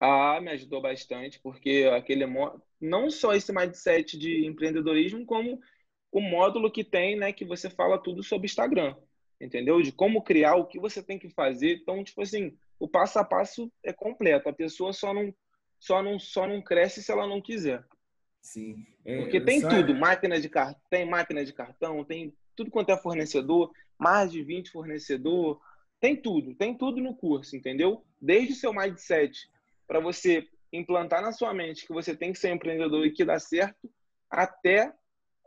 [0.00, 2.24] Ah, me ajudou bastante, porque aquele
[2.80, 5.60] não só esse mindset de empreendedorismo, como
[6.12, 8.94] o módulo que tem, né, que você fala tudo sobre Instagram,
[9.40, 9.82] entendeu?
[9.82, 11.78] De como criar, o que você tem que fazer.
[11.82, 14.48] Então, tipo assim, o passo a passo é completo.
[14.48, 15.34] A pessoa só não
[15.80, 17.84] só não só não cresce se ela não quiser.
[18.40, 18.86] Sim.
[19.04, 22.96] É, porque tem tudo, máquina de cartão, tem máquina de cartão, tem tudo quanto é
[22.96, 25.60] fornecedor, mais de 20 fornecedor,
[26.00, 28.04] tem tudo, tem tudo no curso, entendeu?
[28.20, 29.48] Desde o seu mindset
[29.88, 33.38] para você implantar na sua mente que você tem que ser empreendedor e que dá
[33.38, 33.90] certo,
[34.30, 34.92] até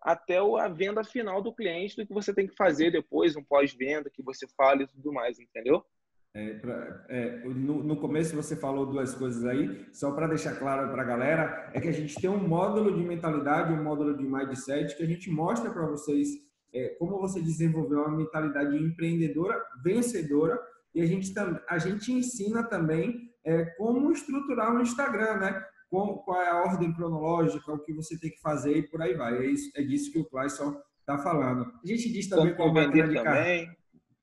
[0.01, 4.09] até a venda final do cliente do que você tem que fazer depois, um pós-venda,
[4.09, 5.85] que você fale e tudo mais, entendeu?
[6.33, 10.89] É, pra, é, no, no, começo você falou duas coisas aí, só para deixar claro
[10.89, 14.23] para a galera, é que a gente tem um módulo de mentalidade, um módulo de
[14.23, 16.29] mindset que a gente mostra para vocês
[16.73, 20.59] é, como você desenvolver uma mentalidade empreendedora, vencedora,
[20.95, 21.33] e a gente,
[21.67, 25.65] a gente ensina também é, como estruturar o Instagram, né?
[25.89, 29.13] Qual, qual, é a ordem cronológica, o que você tem que fazer e por aí
[29.13, 29.37] vai.
[29.37, 31.71] É, isso, é disso que o Clayson está falando.
[31.83, 33.69] A gente diz também qual máquina, de também.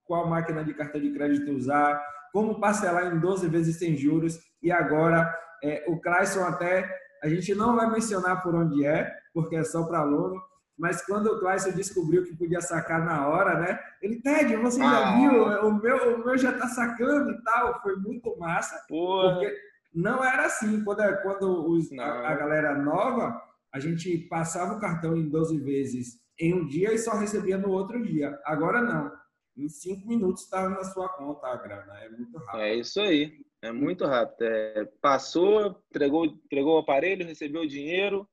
[0.04, 2.00] qual máquina de cartão de crédito usar,
[2.32, 4.38] como parcelar em 12 vezes sem juros.
[4.62, 5.30] E agora,
[5.62, 6.88] é, o Clayson até,
[7.22, 10.40] a gente não vai mencionar por onde é, porque é só para aluno,
[10.78, 13.80] mas quando o Clayson descobriu que podia sacar na hora, né?
[14.00, 15.16] Ele, Ted, você já ah.
[15.16, 15.42] viu?
[15.68, 17.82] O meu, o meu já tá sacando e tal.
[17.82, 18.80] Foi muito massa.
[18.88, 19.34] Porra.
[19.34, 19.56] Porque
[19.92, 20.84] não era assim.
[20.84, 23.42] Quando, quando os, a, a, galera nova,
[23.74, 27.70] a gente passava o cartão em 12 vezes em um dia e só recebia no
[27.70, 28.38] outro dia.
[28.44, 29.10] Agora não.
[29.56, 31.92] em cinco minutos está na sua conta a grana.
[32.04, 32.60] É muito rápido.
[32.60, 33.32] É isso aí.
[33.60, 34.42] É muito rápido.
[34.42, 38.28] É, passou, entregou, entregou o aparelho, recebeu o dinheiro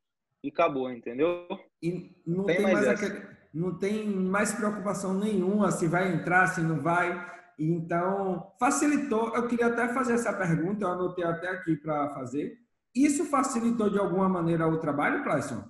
[0.46, 1.48] e acabou, entendeu?
[1.82, 6.48] E não tem, tem mais, mais aquele, não tem mais preocupação nenhuma se vai entrar,
[6.48, 7.34] se não vai.
[7.58, 9.34] Então, facilitou.
[9.36, 12.58] Eu queria até fazer essa pergunta, eu anotei até aqui para fazer.
[12.94, 15.64] Isso facilitou de alguma maneira o trabalho, Clayson?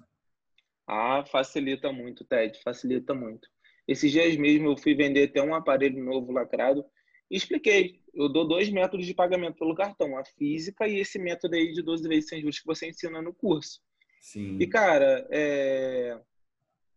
[0.88, 3.47] Ah, facilita muito, Ted, facilita muito.
[3.88, 6.83] Esses dias mesmo eu fui vender até um aparelho novo lacrado
[7.29, 8.01] e expliquei.
[8.13, 11.81] Eu dou dois métodos de pagamento pelo cartão, a física e esse método aí de
[11.81, 13.79] 12 vezes sem juros que você ensina no curso.
[14.25, 14.57] Sim.
[14.59, 16.19] E, cara, é...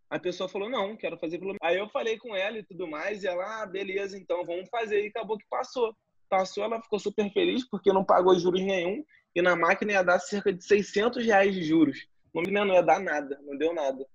[0.08, 1.54] a pessoa falou, não, quero fazer pelo...
[1.60, 5.04] Aí eu falei com ela e tudo mais, e ela, ah, beleza, então vamos fazer.
[5.04, 5.94] E acabou que passou.
[6.30, 10.18] Passou, ela ficou super feliz porque não pagou juros nenhum e na máquina ia dar
[10.18, 12.06] cerca de 600 reais de juros.
[12.34, 14.06] Não, não ia dar nada, não deu nada.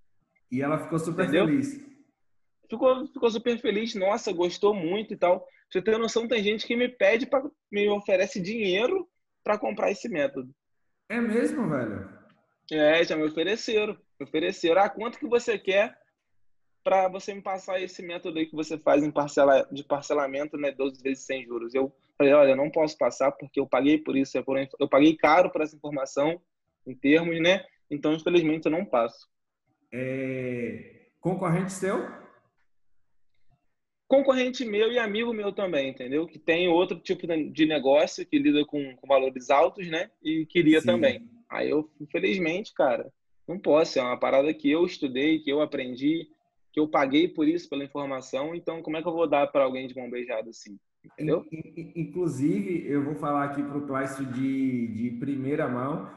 [0.52, 1.46] E ela ficou super Entendeu?
[1.46, 1.80] feliz.
[2.70, 5.48] Ficou, ficou super feliz, nossa, gostou muito e tal.
[5.72, 9.08] Você tem noção, tem gente que me pede, para me oferece dinheiro
[9.44, 10.52] para comprar esse método.
[11.10, 12.23] É mesmo, velho?
[12.72, 13.98] É, já me ofereceram.
[14.20, 14.82] Me ofereceram.
[14.82, 15.98] Ah, quanto que você quer
[16.84, 20.72] para você me passar esse método aí que você faz em parcela, de parcelamento, né,
[20.72, 21.74] 12 vezes sem juros?
[21.74, 24.38] Eu falei, olha, não posso passar porque eu paguei por isso,
[24.80, 26.42] eu paguei caro por essa informação
[26.86, 27.66] em termos, né?
[27.90, 29.30] Então, infelizmente, eu não passo.
[29.92, 31.08] É...
[31.22, 32.24] Concorrente seu?
[34.14, 36.28] concorrente meu e amigo meu também, entendeu?
[36.28, 40.12] Que tem outro tipo de negócio que lida com, com valores altos, né?
[40.22, 40.86] E queria Sim.
[40.86, 41.28] também.
[41.54, 43.12] Aí eu, infelizmente, cara,
[43.48, 44.00] não posso.
[44.00, 46.28] É uma parada que eu estudei, que eu aprendi,
[46.72, 48.56] que eu paguei por isso, pela informação.
[48.56, 50.78] Então, como é que eu vou dar para alguém de mão beijada assim?
[51.06, 51.46] Entendeu?
[51.96, 56.10] Inclusive, eu vou falar aqui para o Clássico de, de primeira mão.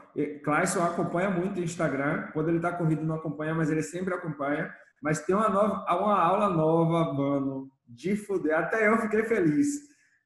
[0.43, 2.29] Clássico acompanha muito o Instagram.
[2.33, 4.73] Quando ele está corrido, não acompanha, mas ele sempre acompanha.
[5.01, 8.57] Mas tem uma, nova, uma aula nova, mano, de fuder.
[8.57, 9.67] Até eu fiquei feliz.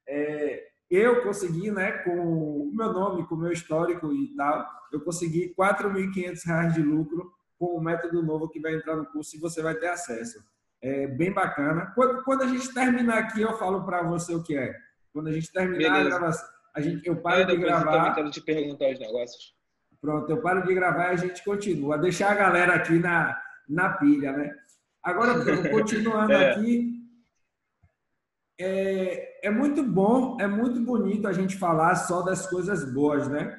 [0.08, 5.00] É, eu consegui, né, com o meu nome, com o meu histórico e tal, eu
[5.00, 9.40] consegui R$ 4.500 de lucro com o método novo que vai entrar no curso e
[9.40, 10.42] você vai ter acesso.
[10.82, 11.92] É bem bacana.
[11.94, 14.74] Quando, quando a gente terminar aqui, eu falo para você o que é.
[15.12, 16.00] Quando a gente terminar Beleza.
[16.00, 18.18] a gravação, a gente, eu paro eu de gravar.
[18.18, 19.54] Eu te perguntar os negócios.
[20.00, 21.96] Pronto, eu paro de gravar e a gente continua.
[21.96, 24.54] Deixar a galera aqui na, na pilha, né?
[25.02, 25.34] Agora,
[25.70, 26.50] continuando é.
[26.50, 26.91] aqui,
[28.58, 33.58] é, é muito bom, é muito bonito a gente falar só das coisas boas, né?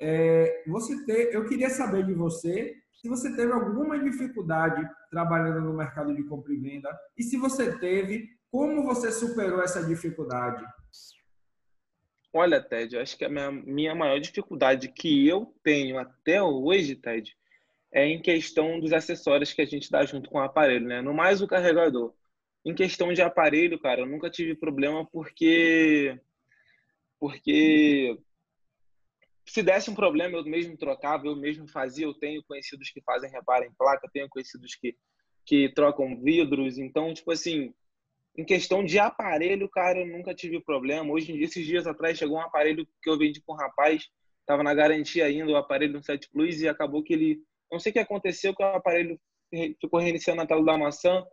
[0.00, 5.74] É, você ter, eu queria saber de você se você teve alguma dificuldade trabalhando no
[5.74, 10.64] mercado de compra e venda e se você teve, como você superou essa dificuldade?
[12.32, 17.36] Olha, Ted, acho que a minha, minha maior dificuldade que eu tenho até hoje, Ted,
[17.92, 21.00] é em questão dos acessórios que a gente dá junto com o aparelho, né?
[21.00, 22.12] No mais o carregador.
[22.64, 26.18] Em questão de aparelho, cara, eu nunca tive problema porque
[27.18, 28.18] porque
[29.46, 32.06] se desse um problema eu mesmo trocava, eu mesmo fazia.
[32.06, 34.96] Eu tenho conhecidos que fazem reparo em placa, tenho conhecidos que
[35.44, 36.78] que trocam vidros.
[36.78, 37.72] Então, tipo assim,
[38.36, 41.12] em questão de aparelho, cara, eu nunca tive problema.
[41.12, 44.08] Hoje em dia, esses dias atrás, chegou um aparelho que eu vendi com um rapaz,
[44.46, 47.42] tava na garantia ainda, o aparelho no 7 Plus, e acabou que ele.
[47.70, 49.20] Não sei o que aconteceu, que o aparelho
[49.80, 51.24] ficou reiniciando na tela da maçã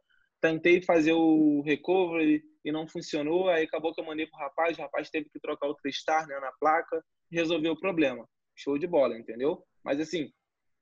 [0.41, 4.81] tentei fazer o recovery e não funcionou, aí acabou que eu mandei pro rapaz, o
[4.81, 8.27] rapaz teve que trocar o Tristar né, na placa resolveu o problema.
[8.55, 9.63] Show de bola, entendeu?
[9.83, 10.31] Mas assim,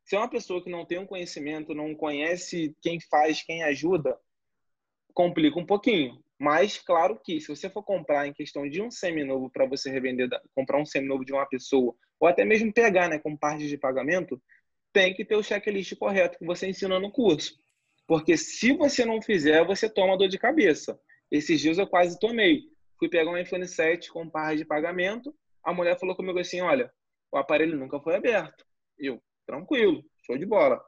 [0.04, 4.17] se é uma pessoa que não tem um conhecimento, não conhece quem faz, quem ajuda,
[5.13, 6.22] complica um pouquinho.
[6.39, 10.30] Mas claro que se você for comprar em questão de um seminovo para você revender,
[10.56, 14.41] comprar um seminovo de uma pessoa, ou até mesmo pegar, né, com parte de pagamento,
[14.91, 17.60] tem que ter o checklist correto que você ensina no curso.
[18.10, 21.00] Porque se você não fizer, você toma dor de cabeça.
[21.30, 22.63] Esses dias eu quase tomei.
[22.98, 25.32] Fui pegar um iPhone 7 com par de pagamento.
[25.63, 26.91] A mulher falou comigo assim: olha,
[27.32, 28.65] o aparelho nunca foi aberto.
[28.98, 30.84] Eu, tranquilo, show de bola.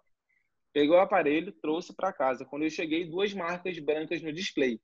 [0.74, 2.44] Peguei o aparelho, trouxe para casa.
[2.44, 4.82] Quando eu cheguei, duas marcas brancas no display.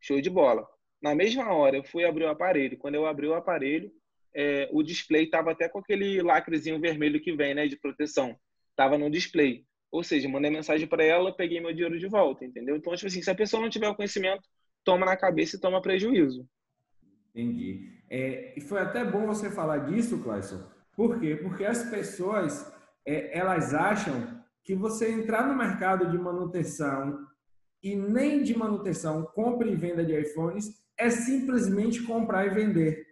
[0.00, 0.64] Show de bola.
[1.02, 2.78] Na mesma hora, eu fui abrir o aparelho.
[2.78, 3.90] Quando eu abri o aparelho,
[4.32, 8.38] é, o display estava até com aquele lacrezinho vermelho que vem, né, de proteção.
[8.70, 9.66] Estava no display.
[9.90, 12.76] Ou seja, mandei mensagem para ela, peguei meu dinheiro de volta, entendeu?
[12.76, 14.48] Então, tipo assim, se a pessoa não tiver o conhecimento,
[14.84, 16.48] toma na cabeça e toma prejuízo.
[17.34, 18.00] Entendi.
[18.08, 20.64] É, e foi até bom você falar disso, Clayson.
[20.94, 21.36] Por quê?
[21.36, 22.72] Porque as pessoas,
[23.06, 27.26] é, elas acham que você entrar no mercado de manutenção
[27.82, 33.06] e nem de manutenção, compra e venda de iPhones, é simplesmente comprar e vender.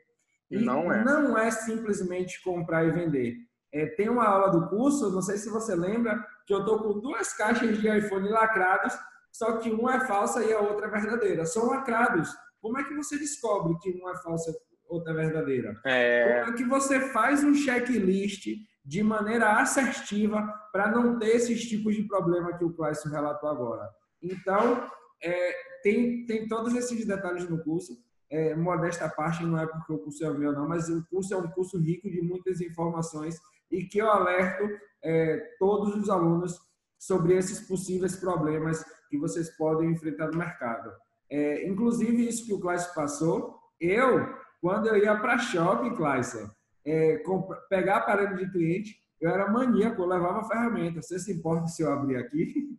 [0.51, 1.05] E não é.
[1.05, 3.37] Não é simplesmente comprar e vender.
[3.73, 6.99] É, tem uma aula do curso, não sei se você lembra, que eu tô com
[6.99, 8.99] duas caixas de iPhone lacrados
[9.31, 11.47] só que uma é falsa e a outra é verdadeira.
[11.47, 12.29] São lacrados.
[12.61, 14.55] Como é que você descobre que uma é falsa e
[14.89, 15.81] outra é verdadeira?
[15.85, 16.41] É...
[16.41, 18.49] Como é que você faz um checklist
[18.85, 23.89] de maneira assertiva para não ter esses tipos de problema que o Clássico relatou agora?
[24.21, 24.91] Então,
[25.23, 27.93] é, tem, tem todos esses detalhes no curso.
[28.31, 31.37] É, modesta parte, não é porque o curso é meu, não, mas o curso é
[31.37, 33.39] um curso rico de muitas informações
[33.71, 34.69] e que eu alerto
[35.03, 36.59] é, todos os alunos
[36.99, 40.91] sobre esses possíveis problemas que vocês podem enfrentar no mercado.
[41.31, 44.27] É, inclusive, isso que o Clássico passou, eu,
[44.61, 46.51] quando eu ia para shopping, Clássico,
[46.85, 47.23] é,
[47.69, 51.03] pegar aparelho de cliente, eu era maníaco, eu levava ferramenta.
[51.03, 52.77] Você se importa se eu abrir aqui?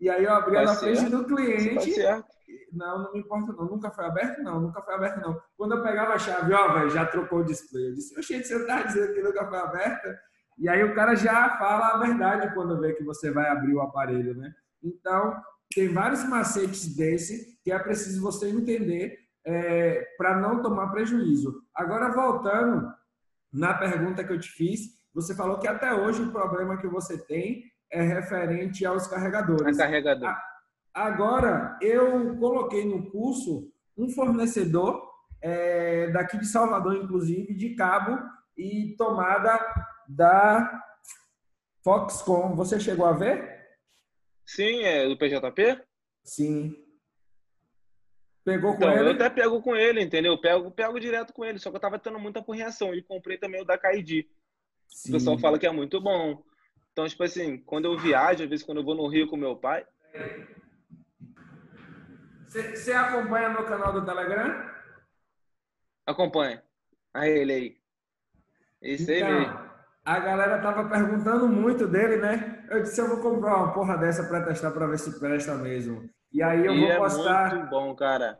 [0.00, 2.00] E aí eu abria tá na frente do cliente.
[2.00, 2.24] Tá
[2.72, 3.66] não, não me importa não.
[3.66, 4.60] Nunca foi aberto, não.
[4.60, 5.38] Nunca foi aberto, não.
[5.58, 7.88] Quando eu pegava a chave, ó, velho, já trocou o display.
[7.88, 10.18] Eu disse, oxente, você tá dizendo que nunca foi aberta?
[10.58, 13.80] E aí o cara já fala a verdade quando vê que você vai abrir o
[13.80, 14.52] aparelho, né?
[14.82, 15.40] Então,
[15.74, 21.62] tem vários macetes desse que é preciso você entender é, para não tomar prejuízo.
[21.74, 22.92] Agora, voltando
[23.52, 24.80] na pergunta que eu te fiz,
[25.14, 29.78] você falou que até hoje o problema que você tem é referente aos carregadores.
[29.78, 30.36] A carregador.
[30.92, 35.02] Agora, eu coloquei no curso um fornecedor
[35.40, 38.18] é, daqui de Salvador, inclusive, de cabo
[38.56, 39.58] e tomada
[40.08, 40.82] da
[41.84, 42.54] Foxconn.
[42.56, 43.58] Você chegou a ver?
[44.46, 45.84] Sim, é do PJP?
[46.24, 46.74] Sim.
[48.44, 49.10] Pegou então, com ele?
[49.10, 50.32] Eu até pego com ele, entendeu?
[50.32, 52.94] Eu pego, pego direto com ele, só que eu tava tendo muita porreação.
[52.94, 53.78] E comprei também o da.
[54.88, 55.10] Sim.
[55.10, 56.42] O pessoal fala que é muito bom.
[56.92, 59.54] Então, tipo assim, quando eu viajo, às vezes quando eu vou no Rio com meu
[59.54, 59.86] pai.
[62.46, 64.68] Você acompanha no canal do Telegram?
[66.06, 66.62] Acompanha.
[67.12, 67.76] A ele aí.
[68.80, 69.67] Isso então, aí mesmo.
[70.08, 72.64] A galera tava perguntando muito dele, né?
[72.70, 76.08] Eu disse, eu vou comprar uma porra dessa para testar para ver se presta mesmo.
[76.32, 77.54] E aí eu e vou é postar.
[77.54, 78.38] Muito bom, cara.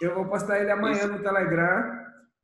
[0.00, 1.06] Eu vou postar ele amanhã Isso.
[1.06, 1.84] no Telegram,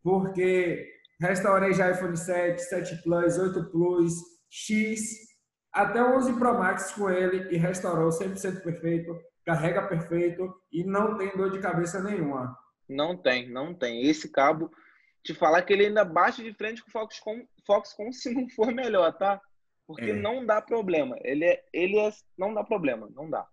[0.04, 0.88] porque
[1.20, 4.12] Restaurei já iPhone 7, 7 Plus, 8 Plus,
[4.48, 5.00] X,
[5.72, 11.37] até 11 Pro Max com ele e restaurou 100% perfeito, carrega perfeito e não tem
[11.37, 12.56] dor de cabeça nenhuma.
[12.88, 14.06] Não tem, não tem.
[14.09, 14.70] Esse cabo,
[15.22, 18.72] te falar que ele ainda bate de frente com o Foxconn, Foxconn se não for
[18.72, 19.40] melhor, tá?
[19.87, 20.14] Porque é.
[20.14, 21.16] não dá problema.
[21.22, 23.46] Ele é, ele é, não dá problema, não dá.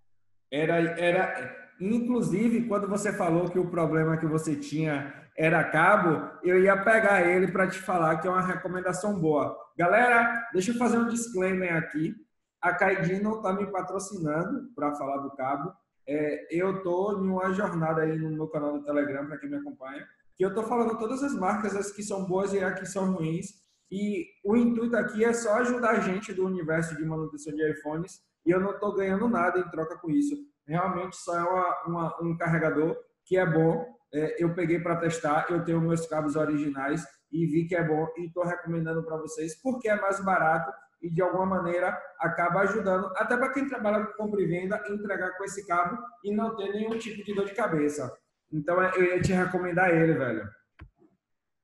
[0.52, 6.60] Era, era, inclusive, quando você falou que o problema que você tinha era cabo, eu
[6.64, 9.56] ia pegar ele para te falar que é uma recomendação boa.
[9.78, 12.16] Galera, deixa eu fazer um disclaimer aqui.
[12.62, 15.72] A Caidin não está me patrocinando para falar do cabo.
[16.08, 19.58] É, eu estou em uma jornada aí no meu canal do Telegram, para quem me
[19.58, 22.86] acompanha, que eu estou falando todas as marcas, as que são boas e as que
[22.86, 23.48] são ruins.
[23.92, 28.20] E o intuito aqui é só ajudar a gente do universo de manutenção de iPhones
[28.46, 30.36] e eu não estou ganhando nada em troca com isso.
[30.66, 32.96] Realmente só é uma, uma, um carregador
[33.26, 37.68] que é bom é, eu peguei para testar, eu tenho meus cabos originais e vi
[37.68, 40.72] que é bom e estou recomendando para vocês porque é mais barato
[41.02, 45.38] e de alguma maneira acaba ajudando até para quem trabalha com compra e venda entregar
[45.38, 48.12] com esse cabo e não ter nenhum tipo de dor de cabeça.
[48.52, 50.50] Então eu ia te recomendar ele, velho.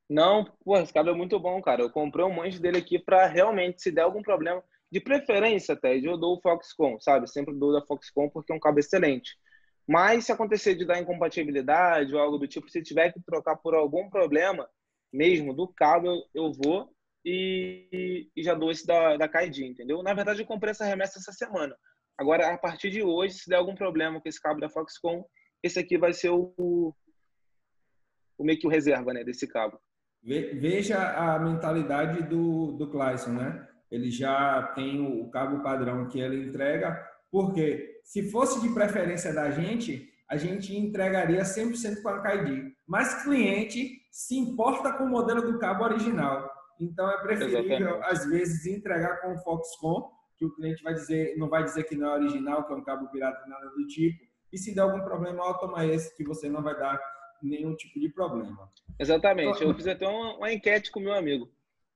[0.09, 1.81] Não, pô, esse cabo é muito bom, cara.
[1.81, 5.97] Eu comprei um monte dele aqui para realmente, se der algum problema, de preferência até,
[5.97, 7.27] eu dou o Foxconn, sabe?
[7.27, 9.35] Sempre dou da Foxconn porque é um cabo excelente.
[9.87, 13.73] Mas se acontecer de dar incompatibilidade ou algo do tipo, se tiver que trocar por
[13.73, 14.69] algum problema
[15.11, 16.93] mesmo do cabo, eu, vou
[17.25, 20.03] e, e, já dou esse da, da entendeu?
[20.03, 21.75] Na verdade, eu comprei essa remessa essa semana.
[22.17, 25.23] Agora, a partir de hoje, se der algum problema com esse cabo da Foxconn,
[25.63, 26.53] esse aqui vai ser o,
[28.37, 29.79] o meio que o reserva né, desse cabo.
[30.21, 33.67] Veja a mentalidade do, do Clayson, né?
[33.89, 36.97] Ele já tem o cabo padrão que ele entrega,
[37.31, 42.73] porque se fosse de preferência da gente, a gente entregaria 100% com a KD.
[42.87, 46.49] Mas cliente se importa com o modelo do cabo original.
[46.79, 48.05] Então é preferível, Exatamente.
[48.05, 51.95] às vezes, entregar com o Foxconn, que o cliente vai dizer, não vai dizer que
[51.95, 54.32] não é original, que é um cabo pirata, nada do tipo.
[54.53, 57.01] E se der algum problema, ó, toma esse, que você não vai dar
[57.41, 58.71] nenhum tipo de problema.
[58.97, 59.57] Exatamente.
[59.57, 61.51] Então, Eu fiz até uma, uma enquete com meu amigo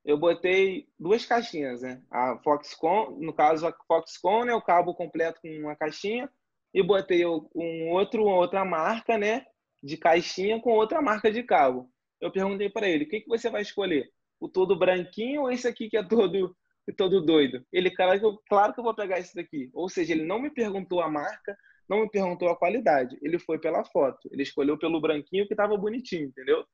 [0.07, 2.01] eu botei duas caixinhas, né?
[2.09, 4.55] A Foxconn, no caso a Foxconn, né?
[4.55, 6.29] O cabo completo com uma caixinha
[6.73, 9.45] e botei um outro, outra marca, né?
[9.83, 11.91] De caixinha com outra marca de cabo.
[12.21, 14.09] Eu perguntei para ele, o que, que você vai escolher?
[14.39, 16.55] O todo branquinho ou esse aqui que é todo
[16.95, 17.65] todo doido?
[17.69, 19.69] Ele, claro que, eu, claro que eu vou pegar esse daqui.
[19.73, 21.57] Ou seja, ele não me perguntou a marca,
[21.89, 23.17] não me perguntou a qualidade.
[23.21, 24.29] Ele foi pela foto.
[24.31, 26.65] Ele escolheu pelo branquinho que estava bonitinho, entendeu?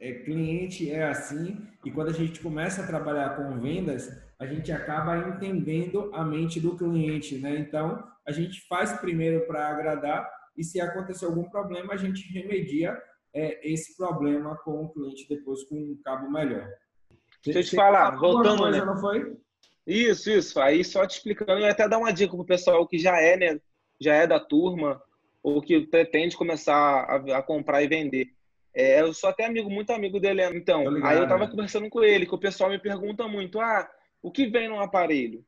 [0.00, 4.72] é, cliente é assim, e quando a gente começa a trabalhar com vendas, a gente
[4.72, 7.58] acaba entendendo a mente do cliente, né?
[7.58, 13.00] Então, a gente faz primeiro para agradar, e se acontecer algum problema, a gente remedia
[13.34, 16.68] é, esse problema com o cliente depois com um cabo melhor.
[17.44, 18.84] Deixa eu te falar, voltando, coisa, né?
[18.84, 19.36] Não foi?
[19.86, 20.60] Isso, isso.
[20.60, 23.60] Aí só te explicando e até dar uma dica pro pessoal que já é, né?
[24.02, 25.02] Já é da turma
[25.42, 28.32] ou que pretende começar a, a comprar e vender.
[28.74, 30.42] É, eu sou até amigo, muito amigo dele.
[30.56, 31.50] Então, aí eu tava né?
[31.50, 33.90] conversando com ele, que o pessoal me pergunta muito, ah,
[34.22, 35.44] o que vem no aparelho?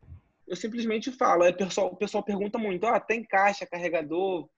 [0.46, 4.48] Eu simplesmente falo, aí o pessoal, o pessoal pergunta muito, ah, tem caixa, carregador,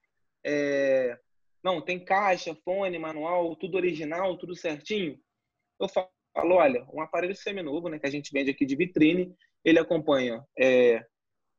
[0.45, 1.17] é...
[1.63, 5.17] não, tem caixa, fone, manual, tudo original, tudo certinho?
[5.79, 9.33] Eu falo, olha, um aparelho seminovo, né, que a gente vende aqui de vitrine,
[9.65, 11.05] ele acompanha é,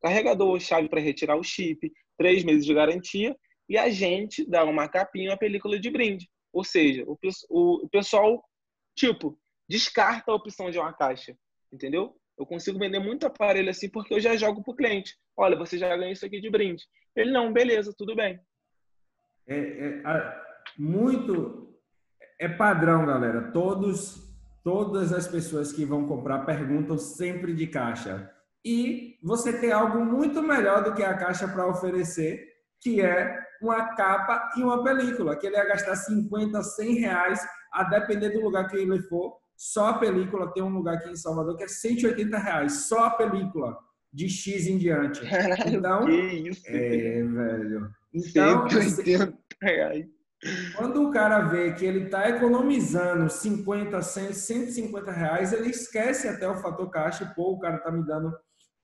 [0.02, 3.36] carregador, chave para retirar o chip, três meses de garantia,
[3.70, 6.30] e a gente dá uma capinha, uma película de brinde.
[6.54, 7.16] Ou seja, o,
[7.86, 8.44] o pessoal,
[8.96, 9.38] tipo,
[9.70, 11.38] descarta a opção de uma caixa,
[11.72, 12.16] entendeu?
[12.38, 15.18] Eu consigo vender muito aparelho assim porque eu já jogo para o cliente.
[15.36, 16.84] Olha, você já ganhou isso aqui de brinde.
[17.16, 18.40] Ele, não, beleza, tudo bem.
[19.48, 20.04] É, é,
[20.78, 21.76] muito...
[22.40, 23.52] É padrão, galera.
[23.52, 24.24] Todos,
[24.64, 28.32] todas as pessoas que vão comprar perguntam sempre de caixa.
[28.68, 32.46] E você tem algo muito melhor do que a caixa para oferecer,
[32.82, 37.86] que é uma capa e uma película, que ele ia gastar 50, 100 reais, a
[37.86, 39.38] depender do lugar que ele for.
[39.56, 43.12] Só a película, tem um lugar aqui em Salvador que é 180 reais, só a
[43.12, 43.78] película,
[44.12, 45.22] de X em diante.
[45.66, 46.14] Então, que
[46.50, 47.90] isso, é, velho.
[48.14, 50.06] Então, 180 reais.
[50.76, 56.48] Quando o cara vê que ele está economizando 50, 100, 150 reais, ele esquece até
[56.50, 57.34] o fator caixa.
[57.34, 58.32] Pô, o cara tá me dando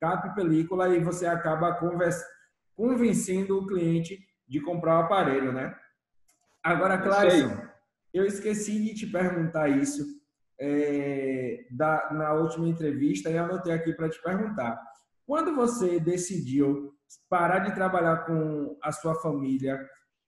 [0.04, 1.80] capa e película e você acaba
[2.76, 5.74] convencendo o cliente de comprar o aparelho, né?
[6.62, 7.58] Agora, Clayson,
[8.14, 10.04] eu esqueci de te perguntar isso
[10.60, 14.78] é, da, na última entrevista e anotei aqui para te perguntar.
[15.26, 16.94] Quando você decidiu
[17.30, 19.80] parar de trabalhar com a sua família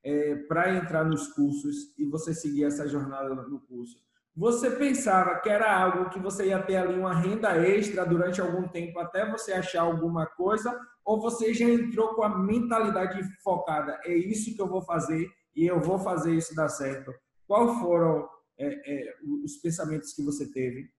[0.05, 3.97] é, para entrar nos cursos e você seguir essa jornada no curso,
[4.35, 8.67] você pensava que era algo que você ia ter ali uma renda extra durante algum
[8.67, 10.77] tempo até você achar alguma coisa?
[11.05, 13.97] Ou você já entrou com a mentalidade focada?
[14.03, 17.13] É isso que eu vou fazer e eu vou fazer isso dar certo.
[17.47, 18.27] Qual foram
[18.59, 20.89] é, é, os pensamentos que você teve?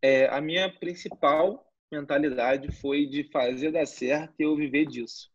[0.00, 5.30] É, a minha principal mentalidade foi de fazer dar certo e eu viver disso.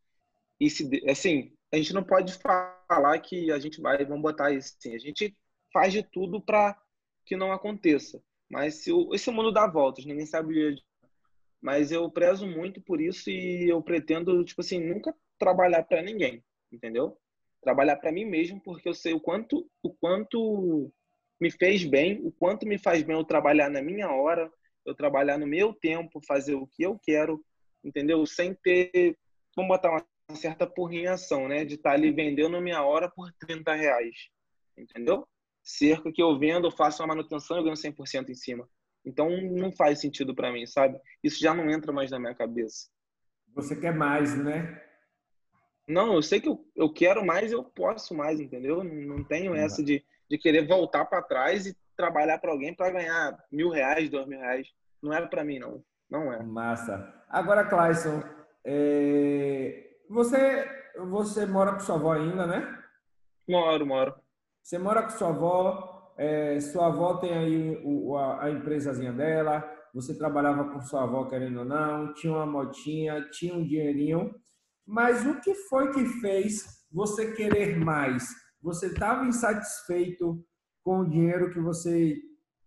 [0.59, 4.75] E se, assim, a gente não pode falar que a gente vai, vamos botar isso
[4.79, 5.37] assim, a gente
[5.77, 6.75] faz de tudo para
[7.23, 8.19] que não aconteça.
[8.49, 10.83] Mas se o, esse mundo dá voltas, ninguém sabe.
[11.61, 16.43] Mas eu prezo muito por isso e eu pretendo, tipo assim, nunca trabalhar para ninguém,
[16.71, 17.15] entendeu?
[17.61, 20.91] Trabalhar para mim mesmo, porque eu sei o quanto, o quanto
[21.39, 24.51] me fez bem, o quanto me faz bem eu trabalhar na minha hora,
[24.83, 27.43] eu trabalhar no meu tempo, fazer o que eu quero,
[27.83, 28.25] entendeu?
[28.25, 29.15] Sem ter,
[29.55, 31.65] vamos botar uma certa porrinhação, né?
[31.65, 34.29] De estar tá ali vendendo minha hora por 30 reais,
[34.75, 35.27] entendeu?
[35.67, 38.67] Cerca que eu vendo, eu faço uma manutenção e ganho 100% em cima.
[39.05, 40.97] Então não faz sentido para mim, sabe?
[41.21, 42.87] Isso já não entra mais na minha cabeça.
[43.53, 44.81] Você quer mais, né?
[45.85, 48.81] Não, eu sei que eu, eu quero mais, eu posso mais, entendeu?
[48.81, 52.91] Não, não tenho essa de, de querer voltar para trás e trabalhar para alguém para
[52.91, 54.67] ganhar mil reais, dois mil reais.
[55.01, 55.83] Não é para mim, não.
[56.09, 56.41] Não é.
[56.43, 57.13] Massa.
[57.29, 58.23] Agora, Clayson,
[58.63, 59.89] é...
[60.09, 62.83] você, você mora com sua avó ainda, né?
[63.47, 64.26] Moro, moro.
[64.67, 69.63] Você mora com sua avó, é, sua avó tem aí o, a, a empresazinha dela,
[69.93, 74.35] você trabalhava com sua avó, querendo ou não, tinha uma motinha, tinha um dinheirinho,
[74.85, 78.27] mas o que foi que fez você querer mais?
[78.61, 80.45] Você estava insatisfeito
[80.83, 82.17] com o dinheiro que você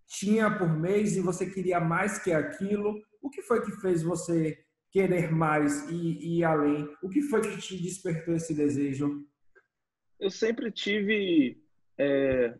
[0.06, 2.94] tinha por mês e você queria mais que aquilo?
[3.20, 4.56] O que foi que fez você
[4.90, 6.88] querer mais e, ir além?
[7.02, 9.22] O que foi que te despertou esse desejo?
[10.18, 11.68] Eu sempre tive
[12.00, 12.54] é,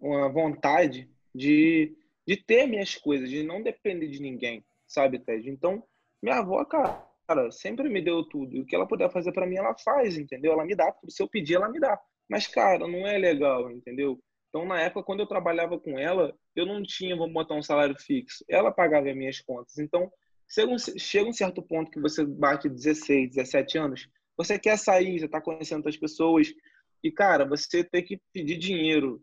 [0.00, 1.94] uma vontade de,
[2.26, 5.48] de ter minhas coisas, de não depender de ninguém, sabe, Ted?
[5.50, 5.84] Então,
[6.22, 8.58] minha avó, cara, sempre me deu tudo.
[8.58, 10.52] O que ela puder fazer para mim, ela faz, entendeu?
[10.52, 10.94] Ela me dá.
[11.08, 12.00] Se eu pedir, ela me dá.
[12.28, 14.18] Mas, cara, não é legal, entendeu?
[14.48, 17.94] Então, na época, quando eu trabalhava com ela, eu não tinha, vamos botar um salário
[17.98, 18.42] fixo.
[18.48, 19.78] Ela pagava as minhas contas.
[19.78, 20.10] Então,
[20.98, 25.40] chega um certo ponto que você bate 16, 17 anos, você quer sair, já está
[25.40, 26.48] conhecendo outras pessoas,
[27.02, 29.22] e, cara, você ter que pedir dinheiro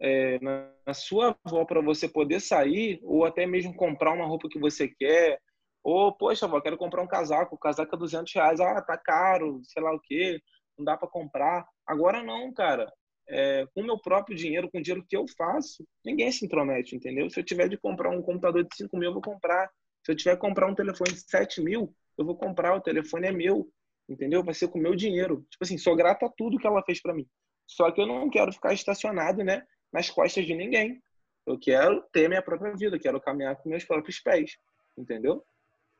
[0.00, 4.58] é, na, sua avó para você poder sair, ou até mesmo comprar uma roupa que
[4.58, 5.38] você quer,
[5.82, 9.60] ou, poxa, avó, quero comprar um casaco, o casaco é 200 reais, ah, tá caro,
[9.64, 10.40] sei lá o quê,
[10.78, 11.66] não dá para comprar.
[11.86, 12.92] Agora não, cara.
[13.28, 16.96] é, com o meu próprio dinheiro, com o dinheiro que eu faço, ninguém se intromete,
[16.96, 17.30] entendeu?
[17.30, 19.70] Se eu tiver de comprar um computador de 5 mil, eu vou comprar.
[20.04, 23.28] Se eu tiver de comprar um telefone de 7 mil, eu vou comprar, o telefone
[23.28, 23.68] é meu,
[24.12, 24.44] entendeu?
[24.44, 25.46] Vai ser com o meu dinheiro.
[25.50, 27.26] Tipo assim, sou grato a tudo que ela fez para mim.
[27.66, 31.02] Só que eu não quero ficar estacionado, né, nas costas de ninguém.
[31.46, 34.56] Eu quero ter minha própria vida, quero caminhar com meus próprios pés,
[34.96, 35.44] entendeu?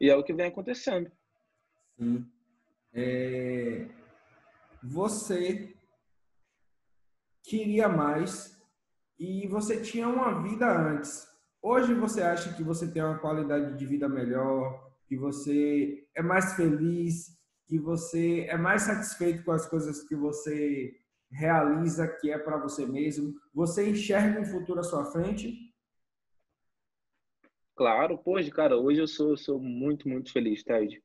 [0.01, 1.11] E é o que vem acontecendo.
[1.99, 2.27] Sim.
[2.93, 3.89] É...
[4.83, 5.75] Você
[7.43, 8.61] queria mais
[9.19, 11.27] e você tinha uma vida antes.
[11.61, 16.55] Hoje você acha que você tem uma qualidade de vida melhor, que você é mais
[16.55, 17.39] feliz,
[17.73, 20.95] que você é mais satisfeito com as coisas que você
[21.31, 23.33] realiza, que é para você mesmo?
[23.55, 25.73] Você enxerga um futuro à sua frente?
[27.75, 31.03] Claro, hoje, cara, hoje eu sou, sou muito, muito feliz, Ted.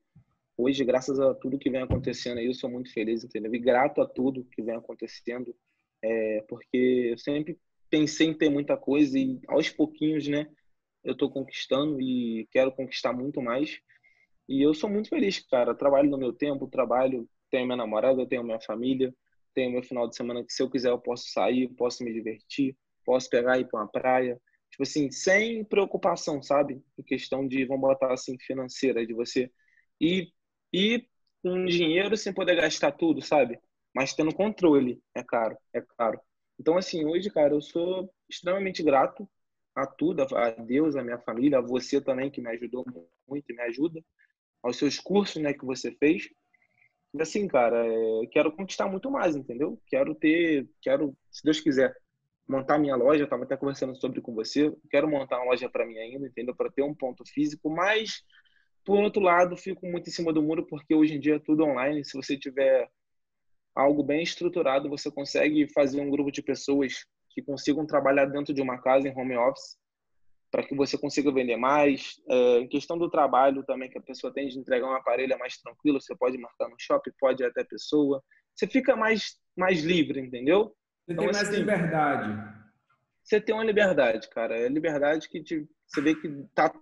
[0.58, 3.54] Hoje, graças a tudo que vem acontecendo aí, eu sou muito feliz, entendeu?
[3.54, 5.56] E grato a tudo que vem acontecendo,
[6.02, 7.58] é, porque eu sempre
[7.88, 10.46] pensei em ter muita coisa e aos pouquinhos, né,
[11.02, 13.80] eu tô conquistando e quero conquistar muito mais.
[14.48, 15.74] E eu sou muito feliz, cara.
[15.74, 19.14] Trabalho no meu tempo, trabalho, tenho minha namorada, tenho minha família,
[19.54, 22.76] tenho meu final de semana que se eu quiser eu posso sair, posso me divertir,
[23.04, 24.40] posso pegar e ir para uma praia.
[24.70, 26.82] Tipo assim, sem preocupação, sabe?
[26.98, 29.50] Em questão de, vamos botar assim, financeira, de você
[30.00, 30.32] ir,
[30.72, 31.08] ir
[31.42, 33.58] com dinheiro sem poder gastar tudo, sabe?
[33.94, 36.20] Mas tendo controle, é caro, é caro.
[36.58, 39.28] Então, assim, hoje, cara, eu sou extremamente grato
[39.74, 42.84] a tudo, a Deus, a minha família, a você também, que me ajudou
[43.26, 44.02] muito e me ajuda,
[44.62, 46.28] aos seus cursos, né, que você fez.
[47.14, 49.80] E assim, cara, é, quero conquistar muito mais, entendeu?
[49.86, 51.94] Quero ter, quero, se Deus quiser,
[52.46, 53.24] montar minha loja.
[53.24, 54.74] Eu tava até conversando sobre com você.
[54.90, 56.54] Quero montar uma loja para mim ainda, entendeu?
[56.54, 58.22] Para ter um ponto físico, mas
[58.84, 61.64] por outro lado, fico muito em cima do muro porque hoje em dia é tudo
[61.64, 62.04] online.
[62.04, 62.88] Se você tiver
[63.74, 68.62] algo bem estruturado, você consegue fazer um grupo de pessoas que consigam trabalhar dentro de
[68.62, 69.76] uma casa em home office
[70.50, 72.20] para que você consiga vender mais.
[72.28, 75.38] É, em questão do trabalho também, que a pessoa tem de entregar um aparelho é
[75.38, 78.22] mais tranquilo, você pode marcar no shopping, pode ir até a pessoa.
[78.54, 80.74] Você fica mais, mais livre, entendeu?
[81.06, 82.58] Você então, tem mais assim, liberdade.
[83.22, 84.56] Você tem uma liberdade, cara.
[84.56, 86.72] É liberdade que te, você vê que tá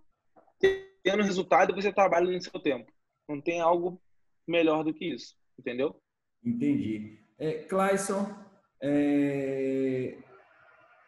[1.02, 2.90] tendo resultado e você trabalha no seu tempo.
[3.28, 4.00] Não tem algo
[4.46, 6.00] melhor do que isso, entendeu?
[6.44, 7.18] Entendi.
[7.38, 8.32] É, Clayson,
[8.80, 10.16] é,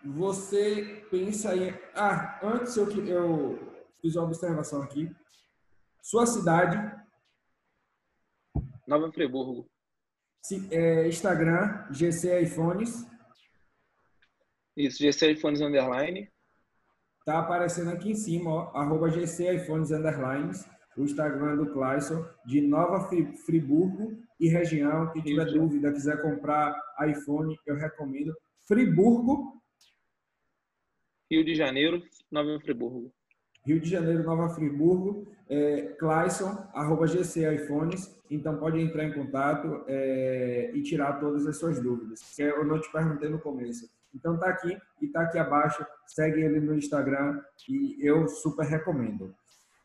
[0.09, 1.75] você pensa em.
[1.95, 3.59] Ah, antes eu, eu
[4.01, 5.15] fiz uma observação aqui.
[6.03, 6.79] Sua cidade.
[8.87, 9.69] Nova Friburgo.
[10.71, 13.07] É, Instagram, GC iPhones.
[14.75, 16.31] Isso, GC iPhones underline.
[17.27, 22.63] Tá aparecendo aqui em cima, ó, arroba GC iPhones underlines, o Instagram do Clayson, de
[22.63, 23.07] Nova
[23.45, 25.13] Friburgo e região.
[25.13, 25.59] Quem tiver Isso.
[25.59, 26.75] dúvida, quiser comprar
[27.07, 28.33] iPhone, eu recomendo.
[28.67, 29.58] Friburgo,
[31.31, 33.13] Rio de Janeiro, Nova Friburgo.
[33.67, 38.19] Rio de Janeiro, Nova Friburgo, é, Clayson, arroba GC iPhones.
[38.31, 42.81] Então pode entrar em contato é, e tirar todas as suas dúvidas, que eu não
[42.81, 43.91] te perguntei no começo.
[44.15, 45.85] Então tá aqui e tá aqui abaixo.
[46.07, 49.35] Segue ele no Instagram e eu super recomendo.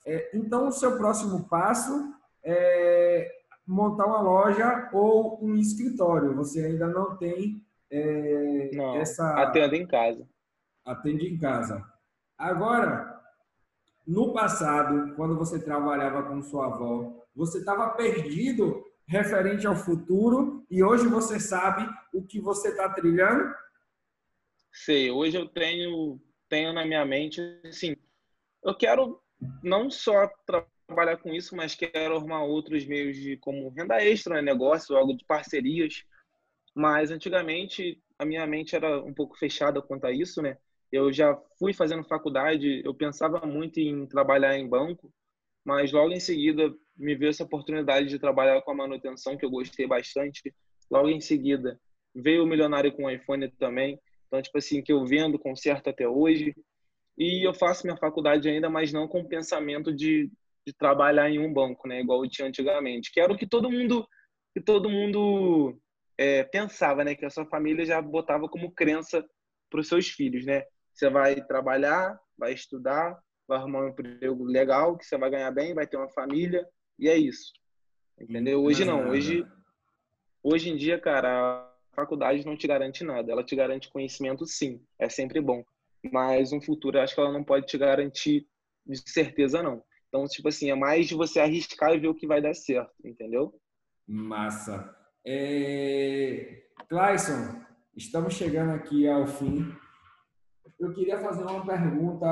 [0.05, 3.29] É, então o seu próximo passo é
[3.67, 6.33] montar uma loja ou um escritório.
[6.35, 9.41] Você ainda não tem é, não, essa.
[9.41, 10.25] Atendo em casa
[10.86, 11.84] atende em casa.
[12.38, 13.21] Agora,
[14.05, 20.84] no passado, quando você trabalhava com sua avó, você estava perdido referente ao futuro e
[20.84, 23.53] hoje você sabe o que você está trilhando?
[24.71, 26.19] Sei, hoje eu tenho,
[26.49, 27.95] tenho na minha mente, assim,
[28.63, 29.21] eu quero
[29.61, 34.41] não só trabalhar com isso, mas quero arrumar outros meios de como renda extra, né,
[34.41, 36.03] negócio, algo de parcerias.
[36.75, 40.57] Mas antigamente a minha mente era um pouco fechada quanto a isso, né?
[40.93, 45.11] Eu já fui fazendo faculdade, eu pensava muito em trabalhar em banco,
[45.65, 49.49] mas logo em seguida me veio essa oportunidade de trabalhar com a manutenção, que eu
[49.49, 50.53] gostei bastante.
[50.91, 51.79] Logo em seguida
[52.13, 56.07] veio o milionário com o iPhone também, então, tipo assim, que eu vendo, conserto até
[56.07, 56.55] hoje.
[57.17, 60.29] E eu faço minha faculdade ainda, mas não com o pensamento de,
[60.65, 62.01] de trabalhar em um banco, né?
[62.01, 63.11] Igual eu tinha antigamente.
[63.11, 64.07] Que era o que todo mundo,
[64.53, 65.79] que todo mundo
[66.17, 67.15] é, pensava, né?
[67.15, 69.23] Que a sua família já botava como crença
[69.69, 70.63] para os seus filhos, né?
[70.93, 75.73] Você vai trabalhar, vai estudar, vai arrumar um emprego legal, que você vai ganhar bem,
[75.73, 76.67] vai ter uma família,
[76.99, 77.51] e é isso.
[78.19, 78.63] Entendeu?
[78.63, 79.09] Hoje não.
[79.09, 79.45] Hoje,
[80.41, 83.31] hoje em dia, cara, a faculdade não te garante nada.
[83.31, 84.81] Ela te garante conhecimento, sim.
[84.99, 85.63] É sempre bom.
[86.11, 88.47] Mas um futuro, acho que ela não pode te garantir
[88.85, 89.83] de certeza, não.
[90.07, 92.93] Então, tipo assim, é mais de você arriscar e ver o que vai dar certo,
[93.03, 93.59] entendeu?
[94.07, 94.95] Massa.
[95.25, 96.65] É...
[96.87, 97.63] Clayson,
[97.95, 99.73] estamos chegando aqui ao fim.
[100.80, 102.26] Eu queria fazer uma pergunta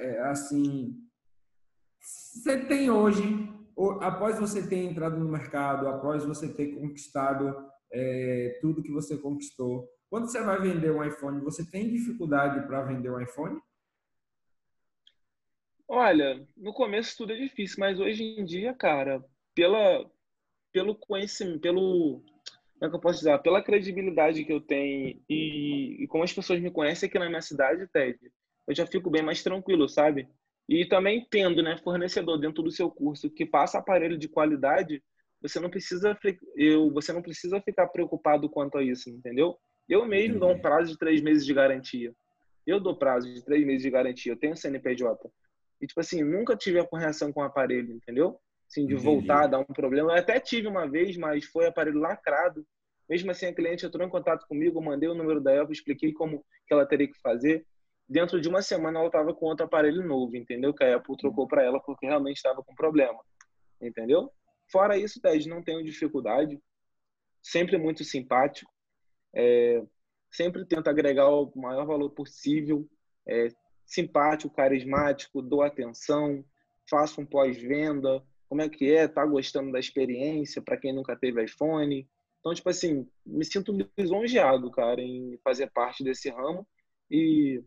[0.00, 0.96] é, é, assim.
[2.00, 3.22] Você tem hoje,
[4.00, 7.54] após você ter entrado no mercado, após você ter conquistado
[7.92, 12.82] é, tudo que você conquistou, quando você vai vender um iPhone, você tem dificuldade para
[12.82, 13.60] vender um iPhone?
[15.86, 19.24] Olha, no começo tudo é difícil, mas hoje em dia, cara,
[19.54, 20.10] pela,
[20.72, 22.22] pelo conhecimento, pelo,
[22.80, 26.60] é que eu posso dizer, pela credibilidade que eu tenho e, e como as pessoas
[26.60, 28.18] me conhecem aqui na minha cidade, Ted,
[28.66, 30.28] eu já fico bem mais tranquilo, sabe?
[30.68, 35.02] E também tendo, né, fornecedor dentro do seu curso que passa aparelho de qualidade,
[35.40, 36.18] você não precisa
[36.56, 39.56] eu, você não precisa ficar preocupado quanto a isso, entendeu?
[39.88, 42.12] Eu mesmo dou um prazo de três meses de garantia.
[42.66, 44.32] Eu dou prazo de três meses de garantia.
[44.32, 45.30] Eu tenho CNPJ.
[45.80, 48.38] E, tipo assim, nunca tive a correção com o aparelho, entendeu?
[48.68, 50.12] Assim, de voltar, dar um problema.
[50.12, 52.66] Eu até tive uma vez, mas foi aparelho lacrado.
[53.08, 56.44] Mesmo assim, a cliente entrou em contato comigo, mandei o número da Elva, expliquei como
[56.66, 57.66] que ela teria que fazer.
[58.06, 60.74] Dentro de uma semana, ela estava com outro aparelho novo, entendeu?
[60.74, 63.18] Que a Apple trocou para ela porque realmente estava com problema,
[63.80, 64.30] entendeu?
[64.70, 66.60] Fora isso, Ted, não tenho dificuldade.
[67.42, 68.70] Sempre muito simpático.
[69.34, 69.82] É,
[70.30, 72.86] sempre tento agregar o maior valor possível.
[73.26, 73.48] É,
[73.86, 76.44] simpático, carismático, dou atenção,
[76.88, 81.44] faço um pós-venda, como é que é, tá gostando da experiência para quem nunca teve
[81.44, 82.08] iPhone.
[82.40, 86.66] Então, tipo assim, me sinto lisonjeado, cara, em fazer parte desse ramo
[87.10, 87.62] e,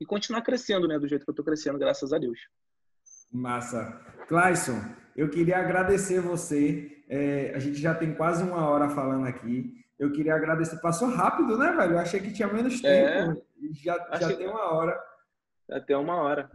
[0.00, 2.38] e continuar crescendo, né, do jeito que eu tô crescendo, graças a Deus.
[3.32, 4.00] Massa.
[4.26, 4.82] Clayson,
[5.16, 7.04] eu queria agradecer você.
[7.08, 9.84] É, a gente já tem quase uma hora falando aqui.
[9.98, 10.80] Eu queria agradecer.
[10.80, 11.92] Passou rápido, né, velho?
[11.92, 13.24] Eu achei que tinha menos é.
[13.24, 13.40] tempo.
[13.40, 15.00] É, já, já tem uma hora.
[15.70, 16.50] Até uma hora.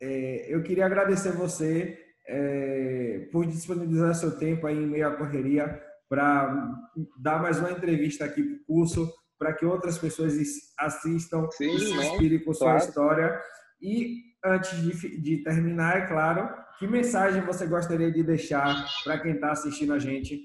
[0.00, 5.80] É, eu queria agradecer você é, por disponibilizar seu tempo aí em meio à correria
[6.08, 6.74] para
[7.18, 10.34] dar mais uma entrevista aqui para o curso, para que outras pessoas
[10.78, 12.84] assistam Sim, e se inspirem com sua claro.
[12.84, 13.42] história.
[13.80, 16.48] E antes de, de terminar, é claro,
[16.78, 20.44] que mensagem você gostaria de deixar para quem está assistindo a gente?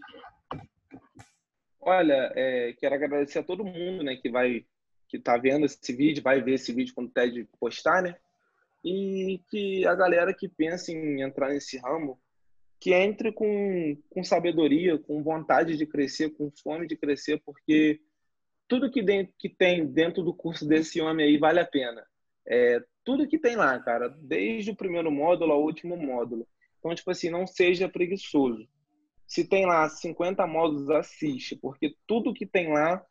[1.81, 4.65] Olha, é, quero agradecer a todo mundo né, que vai
[5.07, 8.15] que está vendo esse vídeo, vai ver esse vídeo quando o TED postar, né?
[8.83, 12.19] E que a galera que pensa em entrar nesse ramo,
[12.79, 17.99] que entre com, com sabedoria, com vontade de crescer, com fome de crescer, porque
[18.67, 19.03] tudo que,
[19.37, 22.05] que tem dentro do curso desse homem aí vale a pena.
[22.47, 26.47] É, tudo que tem lá, cara, desde o primeiro módulo ao último módulo.
[26.79, 28.67] Então, tipo assim, não seja preguiçoso.
[29.25, 33.03] Se tem lá 50 módulos, assiste, porque tudo que tem lá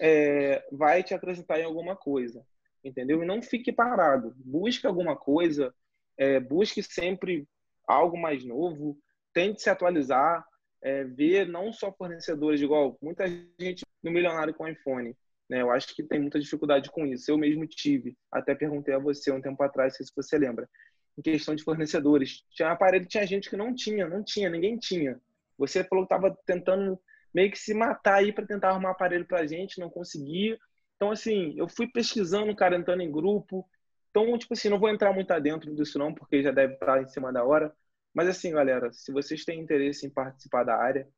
[0.00, 2.44] é, vai te acrescentar em alguma coisa,
[2.88, 3.22] entendeu?
[3.22, 4.34] E não fique parado.
[4.38, 5.74] Busque alguma coisa,
[6.16, 7.46] é, busque sempre
[7.86, 8.98] algo mais novo,
[9.32, 10.44] tente se atualizar,
[10.82, 13.26] é, ver não só fornecedores, igual muita
[13.58, 15.16] gente no milionário com iPhone.
[15.48, 15.62] Né?
[15.62, 17.30] Eu acho que tem muita dificuldade com isso.
[17.30, 20.68] Eu mesmo tive, até perguntei a você um tempo atrás, se você lembra,
[21.16, 22.44] em questão de fornecedores.
[22.50, 25.20] Tinha aparelho, tinha gente que não tinha, não tinha, ninguém tinha.
[25.56, 27.00] Você falou que estava tentando
[27.34, 30.58] meio que se matar aí para tentar arrumar aparelho para gente, não conseguia.
[30.98, 33.64] Então, assim, eu fui pesquisando, cara, entrando em grupo.
[34.10, 37.06] Então, tipo assim, não vou entrar muito adentro disso não, porque já deve estar em
[37.06, 37.72] cima da hora.
[38.12, 41.08] Mas assim, galera, se vocês têm interesse em participar da área,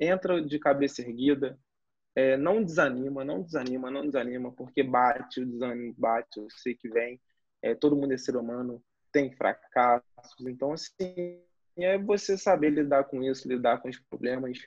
[0.00, 1.58] entra de cabeça erguida,
[2.14, 6.88] é, não desanima, não desanima, não desanima, porque bate, o desânimo bate, eu sei que
[6.88, 7.20] vem.
[7.62, 10.46] É, todo mundo é ser humano, tem fracassos.
[10.48, 11.42] Então, assim,
[11.76, 14.58] é você saber lidar com isso, lidar com os problemas,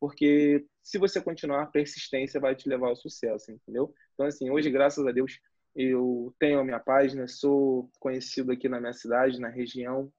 [0.00, 3.92] porque se você continuar, a persistência vai te levar ao sucesso, entendeu?
[4.14, 5.38] Então, assim, hoje, graças a Deus,
[5.74, 10.12] eu tenho a minha página, sou conhecido aqui na minha cidade, na região,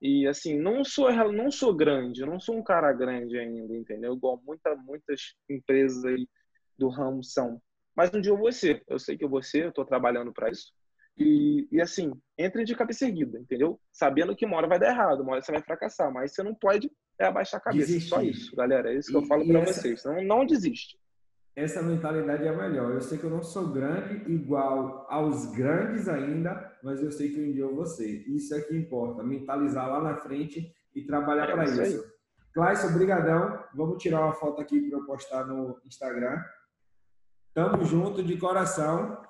[0.00, 4.14] e, assim, não sou, não sou grande, não sou um cara grande ainda, entendeu?
[4.14, 6.26] Igual muita, muitas empresas aí
[6.78, 7.60] do ramo são.
[7.94, 10.32] Mas um dia eu vou ser, eu sei que eu vou ser, eu estou trabalhando
[10.32, 10.72] para isso.
[11.18, 13.78] E, e, assim, entre de cabeça erguida, entendeu?
[13.92, 16.54] Sabendo que uma hora vai dar errado, uma hora você vai fracassar, mas você não
[16.54, 16.90] pode
[17.20, 17.86] é abaixar a cabeça.
[17.86, 18.08] Desistir.
[18.08, 18.92] Só isso, galera.
[18.92, 20.02] É isso que e, eu falo para vocês.
[20.04, 20.98] Não, não desiste.
[21.54, 22.92] Essa mentalidade é a melhor.
[22.92, 27.40] Eu sei que eu não sou grande igual aos grandes ainda, mas eu sei que
[27.40, 28.26] um dia eu vou ser.
[28.26, 29.22] Isso é que importa.
[29.22, 31.82] Mentalizar lá na frente e trabalhar é para isso.
[31.82, 32.04] isso.
[32.54, 33.62] Cláudio, brigadão.
[33.74, 36.42] Vamos tirar uma foto aqui para eu postar no Instagram.
[37.52, 39.20] Tamo junto de coração.